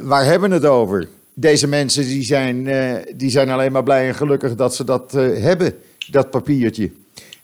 waar 0.00 0.24
hebben 0.24 0.48
we 0.48 0.54
het 0.54 0.64
over? 0.64 1.08
Deze 1.34 1.66
mensen 1.68 2.04
die 2.04 2.22
zijn, 2.22 2.66
eh, 2.68 2.92
die 3.16 3.30
zijn 3.30 3.50
alleen 3.50 3.72
maar 3.72 3.82
blij 3.82 4.08
en 4.08 4.14
gelukkig 4.14 4.54
dat 4.54 4.74
ze 4.74 4.84
dat 4.84 5.12
hebben, 5.12 5.74
dat 6.06 6.30
papiertje. 6.30 6.92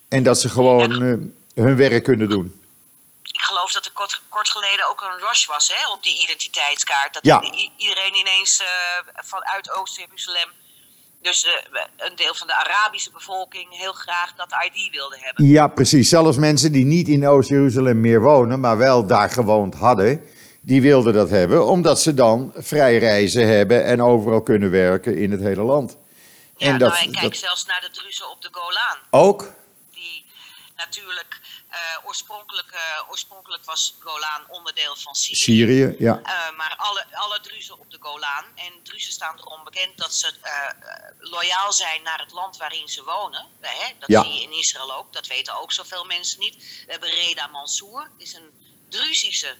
En 0.08 0.22
dat 0.22 0.40
ze 0.40 0.48
gewoon 0.48 1.02
eh, 1.02 1.64
hun 1.64 1.76
werk 1.76 2.04
kunnen 2.04 2.28
doen. 2.28 2.60
Ik 3.22 3.40
geloof 3.40 3.72
dat 3.72 3.84
er 3.84 3.92
kort, 3.92 4.22
kort 4.28 4.48
geleden 4.48 4.90
ook 4.90 5.00
een 5.00 5.26
rush 5.28 5.46
was 5.46 5.72
hè, 5.74 5.92
op 5.92 6.02
die 6.02 6.22
identiteitskaart. 6.22 7.14
Dat 7.14 7.24
Ja. 7.24 7.42
iedereen 7.76 8.14
ineens 8.14 8.60
eh, 8.60 8.66
vanuit 9.24 9.70
Oost-Jeruzalem, 9.72 10.48
dus 11.22 11.44
eh, 11.44 11.80
een 11.96 12.16
deel 12.16 12.34
van 12.34 12.46
de 12.46 12.54
Arabische 12.54 13.10
bevolking, 13.10 13.76
heel 13.76 13.92
graag 13.92 14.34
dat 14.36 14.54
ID 14.64 14.90
wilde 14.90 15.16
hebben. 15.20 15.46
Ja, 15.46 15.66
precies. 15.68 16.08
Zelfs 16.08 16.36
mensen 16.36 16.72
die 16.72 16.84
niet 16.84 17.08
in 17.08 17.26
Oost-Jeruzalem 17.28 18.00
meer 18.00 18.20
wonen, 18.20 18.60
maar 18.60 18.78
wel 18.78 19.06
daar 19.06 19.30
gewoond 19.30 19.74
hadden, 19.74 20.22
die 20.60 20.82
wilden 20.82 21.14
dat 21.14 21.30
hebben, 21.30 21.66
omdat 21.66 22.00
ze 22.00 22.14
dan 22.14 22.52
vrij 22.56 22.98
reizen 22.98 23.46
hebben 23.46 23.84
en 23.84 24.02
overal 24.02 24.42
kunnen 24.42 24.70
werken 24.70 25.16
in 25.16 25.30
het 25.30 25.40
hele 25.40 25.62
land. 25.62 25.96
Ja, 26.60 26.66
en 26.72 26.78
dat, 26.78 26.92
nou, 26.92 27.04
en 27.04 27.12
kijk 27.12 27.22
dat 27.24 27.36
zelfs 27.36 27.64
naar 27.64 27.80
de 27.80 27.90
Druzen 27.90 28.30
op 28.30 28.42
de 28.42 28.48
Golan. 28.52 28.98
ook? 29.10 29.52
Die 29.90 30.26
natuurlijk 30.76 31.40
eh, 31.68 31.78
oorspronkelijk, 32.04 32.70
eh, 32.70 33.10
oorspronkelijk 33.10 33.64
was 33.64 33.94
Golan 33.98 34.48
onderdeel 34.48 34.96
van 34.96 35.14
Syrië. 35.14 35.36
Syrië, 35.36 35.94
ja. 35.98 36.20
Eh, 36.22 36.56
maar 36.56 36.74
alle, 36.76 37.06
alle 37.16 37.40
Druzen 37.40 37.78
op 37.78 37.90
de 37.90 37.96
Golan. 38.00 38.44
En 38.54 38.72
Druzen 38.82 39.12
staan 39.12 39.38
erom 39.38 39.64
bekend 39.64 39.98
dat 39.98 40.14
ze 40.14 40.34
loyaal 41.18 41.72
zijn 41.72 42.02
naar 42.02 42.18
het 42.18 42.32
land 42.32 42.56
waarin 42.56 42.88
ze 42.88 43.04
wonen. 43.04 43.46
Hè? 43.60 43.92
Dat 43.98 44.08
Ja. 44.08 44.22
zie 44.22 44.32
je 44.32 44.42
in 44.42 44.52
Israël 44.52 44.94
ook. 44.94 45.12
Dat 45.12 45.26
weten 45.26 45.60
ook 45.60 45.72
zoveel 45.72 46.04
mensen 46.04 46.40
niet. 46.40 46.54
We 46.86 46.92
hebben 46.92 47.10
Reda 47.10 47.46
Mansour. 47.46 48.10
is 48.18 48.32
een 48.34 48.50
Druzische 48.88 49.56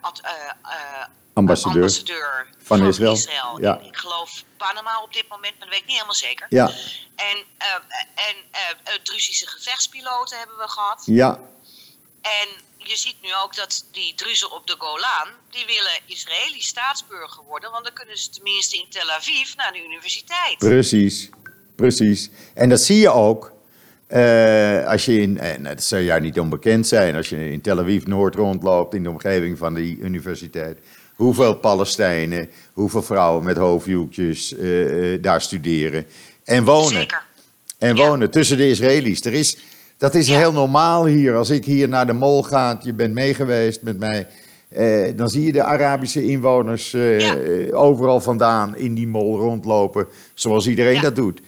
ad- 0.00 0.20
eh, 0.20 1.04
Ambassadeur. 1.38 1.82
ambassadeur 1.82 2.46
van 2.62 2.78
van, 2.78 2.86
Israël. 2.88 3.12
Israël. 3.12 3.58
Ja. 3.60 3.80
Ik 3.80 3.96
geloof 3.96 4.44
Panama 4.56 5.02
op 5.02 5.12
dit 5.12 5.28
moment, 5.28 5.52
maar 5.58 5.66
dat 5.66 5.68
weet 5.68 5.78
ik 5.78 5.84
niet 5.86 5.94
helemaal 5.94 6.14
zeker. 6.14 6.46
Ja, 6.50 6.66
En, 7.16 7.36
eh, 7.58 7.74
en 8.28 8.36
eh, 8.50 8.60
eh, 8.94 9.00
Druzische 9.02 9.46
gevechtspiloten 9.46 10.38
hebben 10.38 10.56
we 10.56 10.68
gehad. 10.68 11.02
ja, 11.06 11.40
En 12.22 12.48
je 12.76 12.96
ziet 12.96 13.16
nu 13.22 13.28
ook 13.44 13.54
dat 13.56 13.84
die 13.92 14.14
Druzen 14.14 14.50
op 14.52 14.66
de 14.66 14.74
Golan, 14.78 15.28
die 15.50 15.66
willen 15.66 15.92
Israëlisch 16.06 16.66
staatsburger 16.66 17.42
worden, 17.44 17.70
want 17.70 17.84
dan 17.84 17.92
kunnen 17.94 18.18
ze 18.18 18.30
tenminste 18.30 18.76
in 18.76 18.86
Tel 18.90 19.10
Aviv 19.10 19.54
naar 19.54 19.72
de 19.72 19.84
universiteit. 19.84 20.58
precies. 20.58 21.28
Precies. 21.76 22.30
En 22.54 22.68
dat 22.68 22.80
zie 22.80 22.98
je 22.98 23.10
ook. 23.10 23.52
Eh, 24.08 24.86
als 24.86 25.04
je 25.04 25.20
in, 25.20 25.38
en 25.38 25.62
dat 25.62 25.82
zou 25.82 26.02
jou 26.02 26.20
niet 26.20 26.40
onbekend 26.40 26.86
zijn, 26.86 27.14
als 27.16 27.28
je 27.28 27.50
in 27.50 27.60
Tel 27.60 27.78
Aviv 27.78 28.04
Noord 28.06 28.34
rondloopt 28.34 28.94
in 28.94 29.02
de 29.02 29.10
omgeving 29.10 29.58
van 29.58 29.74
die 29.74 29.98
universiteit. 29.98 30.78
Hoeveel 31.14 31.54
Palestijnen, 31.54 32.48
hoeveel 32.72 33.02
vrouwen 33.02 33.44
met 33.44 33.56
hoofddoekjes 33.56 34.56
eh, 34.56 35.12
eh, 35.14 35.22
daar 35.22 35.40
studeren 35.42 36.04
en 36.44 36.64
wonen. 36.64 36.90
Zeker. 37.00 37.22
En 37.78 37.96
Ja. 37.96 38.06
wonen 38.08 38.30
tussen 38.30 38.56
de 38.56 38.68
Israëli's. 38.68 39.24
Er 39.24 39.32
is, 39.32 39.58
dat 39.96 40.14
is 40.14 40.28
Ja. 40.28 40.38
heel 40.38 40.52
normaal 40.52 41.06
hier. 41.06 41.34
Als 41.36 41.50
ik 41.50 41.64
hier 41.64 41.88
naar 41.88 42.06
de 42.06 42.12
mol 42.12 42.42
ga, 42.42 42.80
je 42.82 42.92
bent 42.94 43.14
meegeweest 43.14 43.82
met 43.82 43.98
mij. 43.98 44.26
eh, 44.68 45.16
dan 45.16 45.28
zie 45.28 45.44
je 45.44 45.52
de 45.52 45.62
Arabische 45.62 46.24
inwoners 46.24 46.94
eh, 46.94 47.20
Ja. 47.20 47.36
eh, 47.36 47.80
overal 47.80 48.20
vandaan 48.20 48.76
in 48.76 48.94
die 48.94 49.06
mol 49.08 49.38
rondlopen. 49.38 50.06
Zoals 50.34 50.66
iedereen 50.66 51.00
dat 51.00 51.16
doet. 51.16 51.40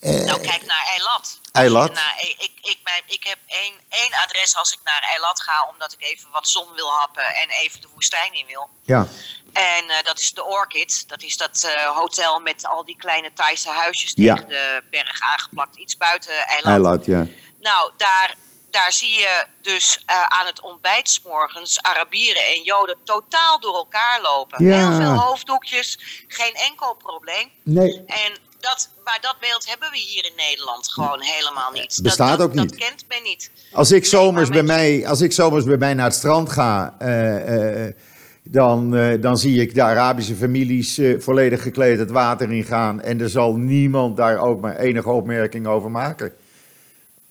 Eh, 0.00 0.10
Nou, 0.24 0.40
kijk 0.40 0.66
naar 0.66 0.86
Eilat. 0.86 1.40
Eilat? 1.52 1.92
Nou, 1.92 2.10
ik, 2.20 2.34
ik, 2.38 2.52
ik, 2.60 2.78
mijn- 2.84 3.02
ik 3.06 3.24
heb 3.24 3.38
één, 3.46 3.74
één 3.88 4.12
adres 4.24 4.56
als 4.56 4.72
ik 4.72 4.78
naar 4.84 5.02
Eilat 5.02 5.40
ga, 5.42 5.68
omdat 5.74 5.92
ik 5.92 6.02
even 6.02 6.30
wat 6.30 6.48
zon 6.48 6.72
wil 6.74 6.90
happen 6.90 7.24
en 7.34 7.48
even 7.48 7.80
de 7.80 7.88
woestijn 7.94 8.32
in 8.32 8.46
wil. 8.46 8.68
ja, 8.82 9.06
En 9.52 9.88
eh, 9.90 10.02
dat 10.02 10.18
is 10.20 10.32
de 10.32 10.44
Orchid. 10.44 11.08
Dat 11.08 11.22
is 11.22 11.36
dat 11.36 11.62
eh, 11.62 11.96
hotel 11.96 12.38
met 12.40 12.66
al 12.66 12.84
die 12.84 12.96
kleine 12.96 13.32
Thaise 13.32 13.68
huisjes 13.68 14.12
Ja. 14.14 14.34
tegen 14.34 14.48
de 14.48 14.82
berg 14.90 15.20
aangeplakt. 15.20 15.76
Iets 15.76 15.96
buiten 15.96 16.34
Eilat. 16.46 16.72
Eilat, 16.72 17.04
ja. 17.04 17.26
Nou, 17.60 17.92
daar, 17.96 18.34
daar 18.70 18.92
zie 18.92 19.12
je 19.18 19.46
dus 19.62 20.02
eh, 20.06 20.22
aan 20.22 20.46
het 20.46 20.60
ontbijt 20.60 21.20
morgens 21.24 21.82
Arabieren 21.82 22.46
en 22.46 22.62
Joden 22.62 22.98
totaal 23.04 23.60
door 23.60 23.74
elkaar 23.74 24.20
lopen. 24.20 24.64
Ja. 24.64 24.76
Heel 24.88 24.96
veel 24.96 25.14
hoofddoekjes, 25.14 25.98
geen 26.28 26.54
enkel 26.54 26.94
probleem. 26.94 27.50
Nee, 27.64 28.04
En 28.06 28.48
dat, 28.60 28.88
maar 29.04 29.18
dat 29.20 29.36
beeld 29.40 29.66
hebben 29.68 29.90
we 29.90 29.98
hier 29.98 30.24
in 30.24 30.32
Nederland 30.36 30.88
gewoon 30.92 31.22
helemaal 31.22 31.70
niet. 31.72 31.94
Dat- 31.94 32.02
Bestaat 32.04 32.38
dat, 32.38 32.48
ook 32.48 32.54
niet. 32.54 32.68
Dat 32.68 32.78
kent 32.78 33.04
men 33.08 33.22
niet. 33.22 33.50
Als 33.72 33.90
ik 33.90 34.04
zomers, 34.06 34.48
bij 34.48 34.62
mij, 34.62 35.06
als 35.08 35.20
ik 35.20 35.32
zomers 35.32 35.64
bij 35.64 35.76
mij 35.76 35.94
naar 35.94 36.04
het 36.06 36.14
strand 36.14 36.50
ga, 36.50 36.94
eh, 36.98 37.86
eh, 37.86 37.94
dan, 38.42 38.96
eh, 38.96 39.20
dan 39.22 39.38
zie 39.38 39.60
ik 39.60 39.74
de 39.74 39.82
Arabische 39.82 40.34
families 40.36 41.00
volledig 41.18 41.62
gekleed 41.62 41.98
het 41.98 42.10
water 42.10 42.52
ingaan. 42.52 43.00
En 43.00 43.20
er 43.20 43.30
zal 43.30 43.54
niemand 43.54 44.16
daar 44.16 44.38
ook 44.38 44.60
maar 44.60 44.76
enige 44.76 45.08
opmerking 45.10 45.66
over 45.66 45.90
maken. 45.90 46.36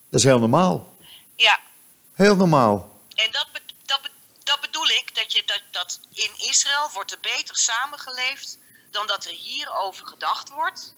Dat 0.10 0.20
is 0.20 0.26
heel 0.26 0.39
normaal. 0.39 0.98
Ja, 1.36 1.60
Heel 2.13 2.36
normaal. 2.36 3.00
en 3.15 3.28
dat, 3.32 3.48
be- 3.54 3.60
dat, 3.86 4.00
be- 4.02 4.10
dat 4.44 4.58
bedoel 4.62 4.86
ik, 4.88 5.06
dat, 5.13 5.34
je, 5.34 5.44
dat, 5.46 5.62
dat 5.72 6.00
in 6.13 6.48
Israël 6.50 6.89
wordt 6.94 7.12
er 7.12 7.18
beter 7.22 7.56
samengeleefd 7.58 8.58
dan 8.92 9.08
dat 9.08 9.26
er 9.26 9.32
hier 9.32 9.70
over 9.84 10.06
gedacht 10.08 10.50
wordt. 10.50 10.96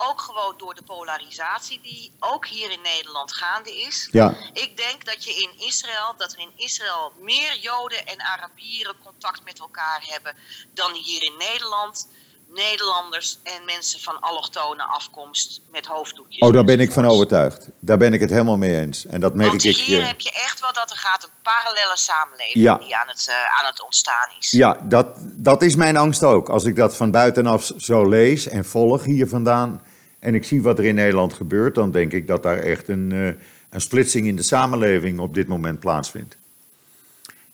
Ook 0.00 0.20
gewoon 0.20 0.54
door 0.56 0.74
de 0.74 0.82
polarisatie 0.82 1.80
die 1.82 2.12
ook 2.18 2.46
hier 2.46 2.70
in 2.70 2.80
Nederland 2.82 3.32
gaande 3.32 3.76
is. 3.80 4.08
Ja, 4.12 4.34
Ik 4.52 4.76
denk 4.76 5.04
dat 5.04 5.24
je 5.24 5.30
in 5.34 5.66
Israël, 5.66 6.14
dat 6.16 6.32
er 6.32 6.38
in 6.38 6.52
Israël 6.56 7.12
meer 7.20 7.58
Joden 7.60 8.06
en 8.06 8.20
Arabieren 8.20 8.94
contact 9.04 9.44
met 9.44 9.58
elkaar 9.58 10.04
hebben 10.08 10.34
dan 10.74 10.92
hier 10.92 11.22
in 11.22 11.34
Nederland. 11.38 12.08
Nederlanders 12.54 13.38
en 13.42 13.64
mensen 13.64 14.00
van 14.00 14.20
allochtone 14.20 14.82
afkomst 14.82 15.60
met 15.70 15.86
hoofddoekjes. 15.86 16.48
oh, 16.48 16.52
daar 16.52 16.64
ben 16.64 16.80
ik 16.80 16.92
van 16.92 17.06
overtuigd. 17.06 17.68
Daar 17.80 17.98
ben 17.98 18.12
ik 18.12 18.20
het 18.20 18.30
helemaal 18.30 18.56
mee 18.56 18.76
eens. 18.80 19.06
En 19.06 19.20
dat 19.20 19.34
merk 19.34 19.50
Want 19.50 19.64
ik. 19.64 19.76
hier 19.76 20.00
eh, 20.00 20.06
heb 20.06 20.20
je 20.20 20.30
echt 20.30 20.60
wel 20.60 20.72
dat 20.72 20.90
er 20.90 20.96
gaat 20.96 21.22
een 21.24 21.30
parallele 21.42 21.96
samenleving 21.96 22.64
Ja. 22.64 22.74
die 22.78 22.96
aan 22.96 23.08
het, 23.08 23.26
eh, 23.28 23.58
aan 23.60 23.66
het 23.66 23.82
ontstaan 23.82 24.28
is. 24.38 24.50
Ja, 24.50 24.78
dat, 24.82 25.06
dat 25.20 25.62
is 25.62 25.74
mijn 25.76 25.96
angst 25.96 26.22
ook. 26.22 26.48
Als 26.48 26.64
ik 26.64 26.76
dat 26.76 26.96
van 26.96 27.10
buitenaf 27.10 27.70
zo 27.78 28.08
lees 28.08 28.48
en 28.48 28.64
volg 28.64 29.04
hier 29.04 29.28
vandaan. 29.28 29.82
En 30.18 30.34
ik 30.34 30.44
zie 30.44 30.62
wat 30.62 30.78
er 30.78 30.84
in 30.84 30.94
Nederland 30.94 31.32
gebeurt. 31.32 31.74
dan 31.74 31.90
denk 31.90 32.12
ik 32.12 32.26
dat 32.26 32.42
daar 32.42 32.58
echt 32.58 32.88
een, 32.88 33.12
eh, 33.12 33.44
een 33.70 33.80
splitsing 33.80 34.26
in 34.26 34.36
de 34.36 34.42
samenleving 34.42 35.18
op 35.20 35.34
dit 35.34 35.48
moment 35.48 35.80
plaatsvindt. 35.80 36.36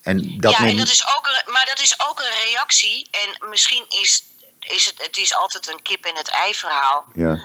En 0.02 0.38
dat 0.40 0.52
ja, 0.52 0.60
men- 0.60 0.68
en 0.70 0.76
dat 0.76 0.86
is 0.88 1.06
ook 1.16 1.26
een, 1.26 1.52
maar 1.52 1.66
dat 1.66 1.80
is 1.80 2.00
ook 2.10 2.18
een 2.20 2.50
reactie. 2.50 3.08
En 3.10 3.48
misschien 3.48 3.84
is, 3.88 4.24
is 4.60 4.84
het, 4.86 5.02
het 5.06 5.16
is 5.16 5.34
altijd 5.36 5.68
een 5.68 5.82
kip 5.82 6.04
en 6.04 6.16
het 6.16 6.28
ei 6.28 6.54
verhaal. 6.54 7.04
Ja, 7.14 7.40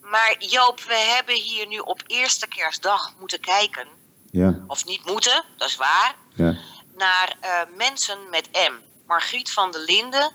Maar 0.00 0.36
Joop, 0.38 0.80
we 0.80 0.94
hebben 0.94 1.34
hier 1.34 1.66
nu 1.66 1.78
op 1.78 2.02
eerste 2.06 2.46
kerstdag 2.46 3.14
moeten 3.18 3.40
kijken. 3.40 3.86
ja, 4.30 4.58
Of 4.66 4.84
niet 4.84 5.04
moeten, 5.06 5.44
dat 5.56 5.68
is 5.68 5.76
waar. 5.76 6.14
ja. 6.34 6.56
Naar 6.96 7.36
eh, 7.40 7.50
mensen 7.76 8.18
met 8.30 8.48
M. 8.52 8.72
Margriet 9.10 9.50
van 9.50 9.70
der 9.70 9.80
Linden. 9.80 10.30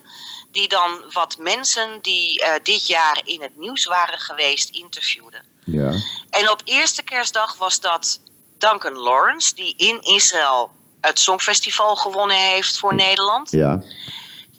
Die 0.52 0.68
dan 0.68 1.04
wat 1.12 1.38
mensen 1.38 2.00
die 2.02 2.42
eh, 2.42 2.54
dit 2.64 2.88
jaar 2.88 3.22
in 3.24 3.42
het 3.42 3.58
nieuws 3.58 3.86
waren 3.86 4.20
geweest 4.20 4.70
interviewde. 4.70 5.42
ja. 5.66 5.92
En 6.30 6.50
op 6.50 6.62
eerste 6.64 7.04
kerstdag 7.04 7.58
was 7.58 7.80
dat 7.80 8.20
Duncan 8.58 8.94
Lawrence, 8.98 9.56
die 9.56 9.74
in 9.78 10.02
Israël 10.02 10.72
het 11.02 11.20
Songfestival 11.20 11.96
gewonnen 11.96 12.38
heeft 12.38 12.78
voor 12.80 12.96
Nederland. 12.96 13.52
ja. 13.52 13.84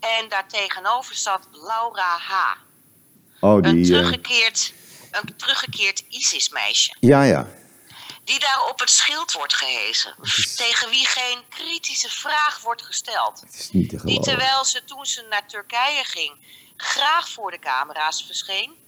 En 0.01 0.29
daartegenover 0.29 1.15
zat 1.15 1.49
Laura 1.53 2.17
H. 2.19 2.33
Oh, 3.41 3.55
Een 3.55 3.63
die. 3.63 3.83
eh, 3.83 3.87
teruggekeerd, 3.91 4.73
een 5.11 5.37
teruggekeerd 5.37 6.03
ISIS-meisje. 6.09 6.95
ja, 7.01 7.23
ja. 7.23 7.49
Die 8.27 8.39
daar 8.39 8.63
op 8.71 8.79
het 8.79 8.91
schild 8.91 9.33
wordt 9.33 9.55
gehezen. 9.55 10.15
Tegen 10.57 10.91
wie 10.91 11.07
geen 11.07 11.43
kritische 11.49 12.11
vraag 12.11 12.61
wordt 12.61 12.83
gesteld. 12.83 13.41
Het 13.41 13.55
is 13.55 13.71
niet 13.71 13.89
te 13.89 14.01
Die 14.05 14.21
terwijl 14.21 14.65
ze 14.65 14.85
toen 14.85 15.07
ze 15.07 15.27
naar 15.31 15.49
Turkije 15.49 16.05
ging 16.05 16.33
graag 16.77 17.29
voor 17.29 17.51
de 17.51 17.59
camera's 17.59 18.25
verscheen. 18.27 18.85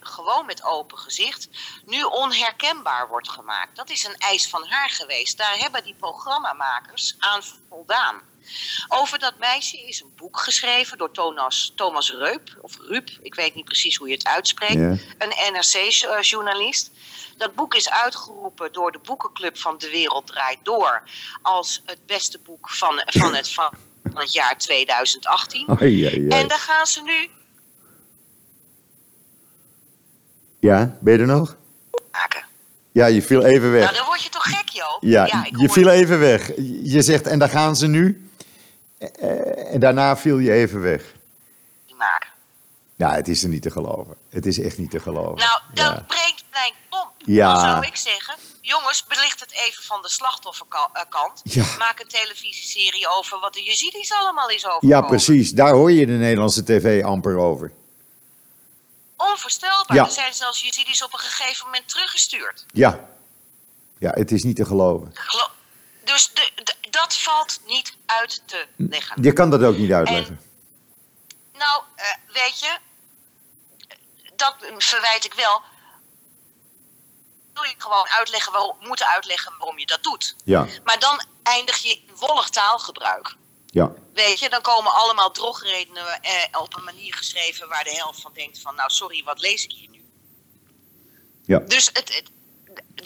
Gewoon 0.00 0.46
met 0.46 0.64
open 0.64 0.98
gezicht. 0.98 1.48
Nu 1.86 2.02
onherkenbaar 2.02 3.08
wordt 3.08 3.28
gemaakt. 3.28 3.76
Dat 3.76 3.90
is 3.90 4.04
een 4.04 4.16
eis 4.16 4.48
van 4.48 4.66
haar 4.66 4.90
geweest. 4.90 5.38
Daar 5.38 5.58
hebben 5.58 5.84
die 5.84 5.94
programmamakers 5.94 7.14
aan 7.18 7.42
voldaan. 7.68 8.20
Over 8.88 9.18
dat 9.18 9.38
meisje 9.38 9.86
is 9.86 10.00
een 10.00 10.12
boek 10.16 10.40
geschreven 10.40 10.98
door 10.98 11.10
Thomas, 11.10 11.72
Thomas 11.76 12.10
Reup. 12.10 12.58
Of 12.60 12.76
Rup, 12.78 13.10
ik 13.22 13.34
weet 13.34 13.54
niet 13.54 13.64
precies 13.64 13.96
hoe 13.96 14.08
je 14.08 14.14
het 14.14 14.26
uitspreekt. 14.26 14.72
Ja. 14.72 14.96
Een 15.18 15.52
NRC-journalist. 15.52 16.90
Dat 17.36 17.54
boek 17.54 17.74
is 17.74 17.90
uitgeroepen 17.90 18.72
door 18.72 18.92
de 18.92 18.98
boekenclub 18.98 19.58
van 19.58 19.78
De 19.78 19.90
Wereld 19.90 20.26
Draait 20.26 20.58
Door. 20.62 21.02
Als 21.42 21.82
het 21.84 22.06
beste 22.06 22.38
boek 22.44 22.70
van, 22.70 23.02
van, 23.06 23.34
het, 23.34 23.52
van 23.52 23.74
het 24.14 24.32
jaar 24.32 24.58
2018. 24.58 25.70
Oei, 25.70 25.78
oei, 25.80 26.04
oei. 26.18 26.28
En 26.28 26.48
daar 26.48 26.58
gaan 26.58 26.86
ze 26.86 27.02
nu 27.02 27.30
Ja, 30.60 30.96
ben 31.00 31.12
je 31.14 31.18
er 31.18 31.26
nog? 31.26 31.56
maken. 32.12 32.44
Ja, 32.92 33.06
je 33.06 33.22
viel 33.22 33.42
even 33.44 33.72
weg. 33.72 33.82
Nou, 33.84 33.96
dan 33.96 34.06
word 34.06 34.22
je 34.22 34.28
toch 34.28 34.42
gek, 34.44 34.68
Joop? 34.68 34.98
Ja, 35.00 35.44
ik 35.44 35.56
je 35.60 35.68
viel 35.68 35.88
even 35.88 36.18
weg. 36.18 36.46
Je 36.82 37.02
zegt, 37.02 37.26
en 37.26 37.38
daar 37.38 37.48
gaan 37.48 37.76
ze 37.76 37.86
nu. 37.86 38.30
Eh, 38.98 39.72
En 39.74 39.80
daarna 39.80 40.16
viel 40.16 40.38
je 40.38 40.52
even 40.52 40.80
weg. 40.80 41.02
die 41.86 41.96
maken. 41.96 42.28
Ja, 42.96 43.14
het 43.14 43.28
is 43.28 43.42
er 43.42 43.48
niet 43.48 43.62
te 43.62 43.70
geloven. 43.70 44.16
Het 44.30 44.46
is 44.46 44.58
echt 44.60 44.78
niet 44.78 44.90
te 44.90 45.00
geloven. 45.00 45.36
Nou, 45.38 45.60
dan 45.74 45.84
Ja. 45.94 46.04
breekt 46.06 46.44
mijn. 46.52 46.72
Ja. 47.24 47.52
Dan 47.52 47.60
zou 47.60 47.86
ik 47.86 47.96
zeggen, 47.96 48.34
jongens, 48.60 49.04
belicht 49.04 49.40
het 49.40 49.52
even 49.52 49.84
van 49.84 50.02
de 50.02 50.08
slachtofferkant. 50.08 51.40
Ja. 51.44 51.64
Maak 51.78 52.00
een 52.00 52.08
televisieserie 52.08 53.08
over 53.08 53.38
wat 53.38 53.54
de 53.54 53.62
Jezidis 53.62 54.12
allemaal 54.12 54.48
is 54.48 54.66
overkomen. 54.66 54.96
ja, 54.96 55.02
precies. 55.02 55.50
Daar 55.52 55.72
hoor 55.72 55.92
je 55.92 56.06
de 56.06 56.12
Nederlandse 56.12 56.64
tv 56.64 57.04
amper 57.04 57.36
over. 57.38 57.72
Onvoorstelbaar. 59.16 59.96
Ja. 59.96 60.04
Er 60.04 60.10
zijn 60.10 60.34
zelfs 60.34 60.60
Jezidis 60.60 61.02
op 61.04 61.12
een 61.12 61.18
gegeven 61.18 61.64
moment 61.64 61.88
teruggestuurd. 61.88 62.64
Ja. 62.72 63.08
Ja, 63.98 64.10
het 64.10 64.32
is 64.32 64.42
niet 64.42 64.56
te 64.56 64.64
geloven. 64.64 65.10
Gelo- 65.14 65.50
dus 66.04 66.30
de, 66.34 66.50
de- 66.64 66.90
dat 66.90 67.16
valt 67.16 67.60
niet 67.66 67.96
uit 68.06 68.42
te 68.46 68.66
leggen. 68.76 69.22
Je 69.22 69.32
kan 69.32 69.50
dat 69.50 69.62
ook 69.62 69.76
niet 69.76 69.92
uitleggen. 69.92 70.40
Nou, 71.52 71.82
eh, 71.94 72.06
weet 72.32 72.60
je, 72.60 72.76
dat 74.36 74.54
verwijt 74.78 75.24
ik 75.24 75.34
wel. 75.34 75.62
Je 77.68 77.74
gewoon 77.78 78.08
uitleggen 78.08 78.52
waarom, 78.52 78.76
moeten 78.80 79.06
uitleggen 79.06 79.52
waarom 79.58 79.78
je 79.78 79.86
dat 79.86 80.02
doet. 80.02 80.36
Ja, 80.44 80.66
Maar 80.84 80.98
dan 80.98 81.20
eindig 81.42 81.76
je 81.78 81.90
in 82.06 82.14
wollig 82.16 82.48
taalgebruik. 82.48 83.34
ja. 83.66 83.92
Weet 84.14 84.38
je, 84.38 84.48
dan 84.50 84.60
komen 84.62 84.92
allemaal 84.92 85.30
drogredenen 85.30 86.20
eh, 86.22 86.60
op 86.60 86.76
een 86.76 86.84
manier 86.84 87.14
geschreven 87.14 87.68
waar 87.68 87.84
de 87.84 87.94
helft 87.94 88.20
van 88.20 88.30
denkt 88.34 88.58
van, 88.60 88.74
nou 88.74 88.90
sorry, 88.90 89.22
wat 89.24 89.40
lees 89.40 89.64
ik 89.64 89.72
hier 89.72 89.88
nu? 89.90 90.00
Ja. 91.44 91.58
Dus 91.58 91.86
het, 91.92 92.14
het- 92.14 92.30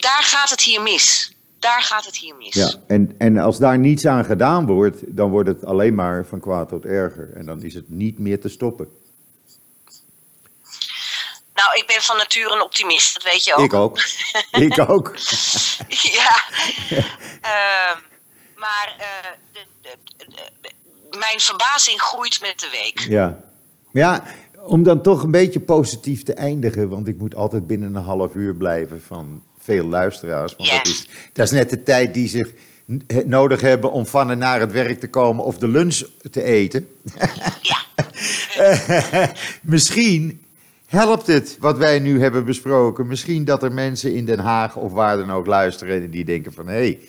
daar 0.01 0.23
gaat 0.23 0.49
het 0.49 0.61
hier 0.61 0.81
mis. 0.81 1.31
Daar 1.59 1.81
gaat 1.81 2.05
het 2.05 2.17
hier 2.17 2.35
mis. 2.35 2.53
ja. 2.53 2.73
En, 2.87 3.15
en 3.17 3.37
als 3.37 3.57
daar 3.57 3.77
niets 3.79 4.05
aan 4.05 4.25
gedaan 4.25 4.65
wordt, 4.65 5.15
dan 5.17 5.29
wordt 5.29 5.49
het 5.49 5.65
alleen 5.65 5.95
maar 5.95 6.25
van 6.25 6.39
kwaad 6.39 6.69
tot 6.69 6.85
erger. 6.85 7.33
En 7.35 7.45
dan 7.45 7.61
is 7.63 7.73
het 7.73 7.89
niet 7.89 8.19
meer 8.19 8.41
te 8.41 8.49
stoppen. 8.49 8.96
Nou, 11.57 11.69
ik 11.75 11.83
ben 11.87 12.01
van 12.01 12.17
nature 12.17 12.53
een 12.55 12.61
optimist, 12.61 13.13
dat 13.13 13.23
weet 13.23 13.45
je 13.45 13.55
ook. 13.55 13.63
Ik 13.65 13.73
ook. 13.73 13.99
Ik 14.67 14.89
ook. 14.89 15.15
ja. 15.87 16.43
Ehm, 17.41 17.97
maar 18.55 18.95
eh, 18.97 19.29
de, 19.53 19.59
de, 19.81 19.95
de- 20.61 21.17
mijn 21.19 21.39
verbazing 21.39 22.01
groeit 22.01 22.41
met 22.41 22.59
de 22.59 22.69
week. 22.71 22.99
Ja. 23.09 23.39
Ja, 23.91 24.23
om 24.59 24.83
dan 24.83 25.01
toch 25.01 25.23
een 25.23 25.31
beetje 25.31 25.59
positief 25.59 26.23
te 26.23 26.33
eindigen, 26.33 26.89
want 26.89 27.07
ik 27.07 27.17
moet 27.17 27.35
altijd 27.35 27.67
binnen 27.67 27.95
een 27.95 28.03
half 28.03 28.33
uur 28.33 28.55
blijven 28.55 29.03
van 29.07 29.43
veel 29.59 29.85
luisteraars. 29.85 30.55
Want 30.57 30.69
dat, 30.69 30.87
is, 30.87 31.05
dat 31.33 31.45
is 31.45 31.51
net 31.51 31.69
de 31.69 31.83
tijd 31.83 32.13
die 32.13 32.27
ze 32.27 32.53
n- 32.91 33.05
nodig 33.25 33.61
hebben 33.61 33.91
om 33.91 34.05
van 34.07 34.31
en 34.31 34.37
naar 34.37 34.59
het 34.59 34.71
werk 34.71 34.99
te 34.99 35.09
komen 35.09 35.43
of 35.43 35.57
de 35.57 35.67
lunch 35.67 36.01
te 36.31 36.43
eten. 36.43 36.89
Ja. 37.61 37.77
Misschien 39.61 40.45
helpt 40.87 41.27
het 41.27 41.57
wat 41.59 41.77
wij 41.77 41.99
nu 41.99 42.21
hebben 42.21 42.45
besproken. 42.45 43.07
Misschien 43.07 43.45
dat 43.45 43.63
er 43.63 43.71
mensen 43.71 44.15
in 44.15 44.25
Den 44.25 44.39
Haag 44.39 44.75
of 44.75 44.91
waar 44.91 45.17
dan 45.17 45.31
ook 45.31 45.45
luisteren 45.45 46.03
en 46.03 46.09
die 46.09 46.25
denken 46.25 46.53
van 46.53 46.67
hé, 46.67 46.73
hey, 46.73 46.99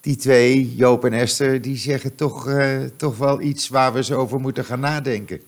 die 0.00 0.16
twee, 0.16 0.74
Joop 0.74 1.04
en 1.04 1.12
Esther, 1.12 1.62
die 1.62 1.76
zeggen 1.76 2.16
toch, 2.16 2.48
eh, 2.48 2.84
toch 2.96 3.16
wel 3.16 3.40
iets 3.40 3.68
waar 3.68 3.92
we 3.92 3.98
eens 3.98 4.12
over 4.12 4.40
moeten 4.40 4.64
gaan 4.64 4.80
nadenken. 4.80 5.42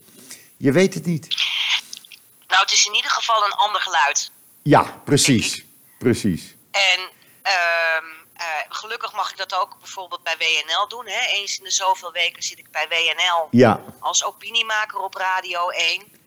Je 0.57 0.73
weet 0.73 0.95
het 0.95 1.07
niet. 1.07 1.27
Nou, 2.49 2.63
het 2.63 2.73
is 2.73 2.87
in 2.87 2.95
ieder 2.95 3.11
geval 3.11 3.45
een 3.45 3.53
ander 3.53 3.81
geluid. 3.81 4.31
Ja, 4.63 5.01
precies. 5.05 5.65
Precies. 5.99 6.55
En 6.71 7.01
ehm, 7.43 8.05
eh, 8.33 8.47
gelukkig 8.69 9.13
mag 9.13 9.31
ik 9.31 9.37
dat 9.37 9.55
ook 9.55 9.77
bijvoorbeeld 9.79 10.23
bij 10.23 10.37
WNL 10.39 10.89
doen. 10.89 11.07
Hè? 11.07 11.27
Eens 11.27 11.59
in 11.59 11.65
de 11.65 11.71
zoveel 11.71 12.13
weken 12.13 12.43
zit 12.43 12.59
ik 12.59 12.71
bij 12.71 12.87
WNL 12.89 13.49
Ja, 13.51 13.81
als 14.01 14.25
opiniemaker 14.25 14.99
op 14.99 15.15
Radio 15.15 15.69
1. 15.69 16.20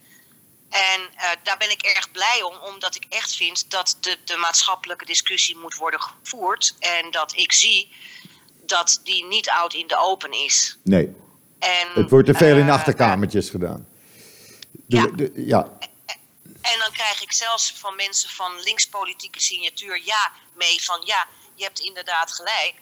En 0.73 1.01
eh, 1.15 1.29
daar 1.43 1.57
ben 1.57 1.71
ik 1.71 1.81
erg 1.81 2.11
blij 2.11 2.41
om, 2.41 2.57
omdat 2.57 2.95
ik 2.95 3.05
echt 3.09 3.35
vind 3.35 3.69
dat 3.71 3.97
de, 3.99 4.17
de 4.25 4.35
maatschappelijke 4.37 5.05
discussie 5.05 5.57
moet 5.57 5.75
worden 5.75 6.01
gevoerd. 6.01 6.75
En 6.79 7.11
dat 7.11 7.33
ik 7.35 7.51
zie 7.51 7.93
dat 8.65 8.99
die 9.03 9.25
niet 9.25 9.49
oud 9.49 9.73
in 9.73 9.87
de 9.87 9.97
open 9.97 10.31
is. 10.31 10.77
nee. 10.83 11.15
En, 11.59 11.87
Het 11.93 12.09
wordt 12.09 12.27
te 12.27 12.33
veel 12.33 12.57
in 12.57 12.67
eh, 12.67 12.73
achterkamertjes 12.73 13.49
gedaan. 13.49 13.87
De- 14.71 14.97
ja. 14.97 15.07
de- 15.07 15.31
ja. 15.35 15.77
En 16.61 16.79
dan 16.79 16.91
krijg 16.91 17.21
ik 17.21 17.31
zelfs 17.31 17.73
van 17.77 17.95
mensen 17.95 18.29
van 18.29 18.59
linkspolitieke 18.63 19.41
signatuur 19.41 20.01
ja 20.05 20.31
mee 20.55 20.83
van 20.83 21.01
ja, 21.05 21.27
je 21.55 21.63
hebt 21.63 21.79
inderdaad 21.79 22.31
gelijk. 22.31 22.73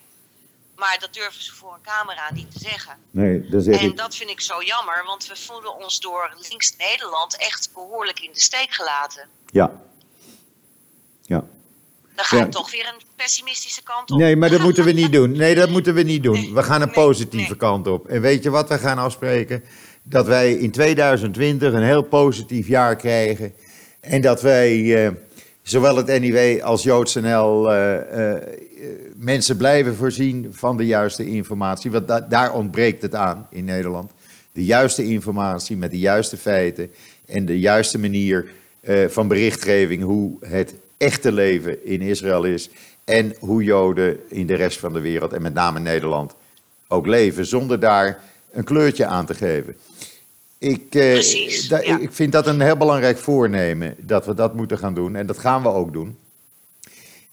Maar 0.81 0.97
dat 0.99 1.13
durven 1.13 1.43
ze 1.43 1.53
voor 1.53 1.73
een 1.73 1.81
camera 1.93 2.33
niet 2.33 2.51
te 2.51 2.59
zeggen. 2.59 2.93
Nee, 3.11 3.49
dat 3.49 3.63
zeg 3.63 3.79
En 3.79 3.85
ik. 3.85 3.97
dat 3.97 4.15
vind 4.15 4.29
ik 4.29 4.41
zo 4.41 4.61
jammer, 4.63 5.03
want 5.05 5.27
we 5.27 5.35
voelen 5.35 5.75
ons 5.83 5.99
door 5.99 6.35
links 6.49 6.75
Nederland 6.77 7.37
echt 7.37 7.69
behoorlijk 7.73 8.19
in 8.19 8.29
de 8.33 8.39
steek 8.41 8.71
gelaten. 8.73 9.27
Ja. 9.45 9.71
Ja. 11.21 11.43
Dan 12.15 12.25
ga 12.25 12.37
Ja. 12.37 12.47
toch 12.49 12.71
weer 12.71 12.87
een 12.87 13.01
pessimistische 13.15 13.83
kant 13.83 14.11
op. 14.11 14.17
Nee, 14.17 14.35
maar 14.35 14.49
dat 14.49 14.61
moeten 14.61 14.83
we 14.83 14.91
niet 14.91 15.11
doen. 15.11 15.31
Nee, 15.31 15.55
dat 15.55 15.69
moeten 15.69 15.93
we 15.93 16.01
niet 16.01 16.23
doen. 16.23 16.33
Nee, 16.33 16.53
We 16.53 16.63
gaan 16.63 16.81
een 16.81 16.87
nee, 16.87 16.95
positieve 17.05 17.49
nee. 17.49 17.57
kant 17.57 17.87
op. 17.87 18.07
En 18.07 18.21
weet 18.21 18.43
je 18.43 18.49
wat 18.49 18.69
we 18.69 18.77
gaan 18.77 18.97
afspreken? 18.97 19.63
Dat 20.03 20.25
wij 20.25 20.53
in 20.53 20.71
2020 20.71 21.73
een 21.73 21.83
heel 21.83 22.03
positief 22.03 22.67
jaar 22.67 22.95
krijgen. 22.95 23.53
En 23.99 24.21
dat 24.21 24.41
wij, 24.41 25.05
eh, 25.05 25.11
zowel 25.61 25.95
het 25.95 26.19
NIW 26.19 26.61
als 26.63 26.83
JoodsNL, 26.83 27.71
eh, 27.71 28.35
eh, 28.35 28.41
mensen 29.15 29.57
blijven 29.57 29.95
voorzien 29.95 30.47
van 30.51 30.77
de 30.77 30.85
juiste 30.85 31.25
informatie. 31.25 31.91
Want 31.91 32.07
da- 32.07 32.19
daar 32.29 32.53
ontbreekt 32.53 33.01
het 33.01 33.15
aan 33.15 33.47
in 33.49 33.65
Nederland. 33.65 34.11
De 34.51 34.65
juiste 34.65 35.03
informatie 35.05 35.77
met 35.77 35.91
de 35.91 35.99
juiste 35.99 36.37
feiten 36.37 36.91
en 37.25 37.45
de 37.45 37.59
juiste 37.59 37.99
manier 37.99 38.47
eh, 38.81 39.07
van 39.07 39.27
berichtgeving 39.27 40.03
hoe 40.03 40.37
het 40.39 40.73
echte 40.97 41.31
leven 41.31 41.85
in 41.85 42.01
Israël 42.01 42.43
is 42.43 42.69
en 43.03 43.35
hoe 43.39 43.63
Joden 43.63 44.19
in 44.29 44.47
de 44.47 44.55
rest 44.55 44.79
van 44.79 44.93
de 44.93 44.99
wereld 44.99 45.33
en 45.33 45.41
met 45.41 45.53
name 45.53 45.79
Nederland 45.79 46.33
ook 46.87 47.05
leven 47.07 47.45
zonder 47.45 47.79
daar 47.79 48.19
een 48.51 48.63
kleurtje 48.63 49.05
aan 49.05 49.25
te 49.25 49.33
geven. 49.33 49.75
Ik, 50.61 50.95
eh, 50.95 51.11
Precies, 51.11 51.67
ja. 51.67 51.99
ik 51.99 52.11
vind 52.11 52.31
dat 52.31 52.47
een 52.47 52.61
heel 52.61 52.77
belangrijk 52.77 53.17
voornemen 53.17 53.95
dat 53.99 54.25
we 54.25 54.33
dat 54.33 54.55
moeten 54.55 54.77
gaan 54.77 54.93
doen 54.93 55.15
en 55.15 55.25
dat 55.25 55.37
gaan 55.37 55.61
we 55.61 55.69
ook 55.69 55.93
doen. 55.93 56.17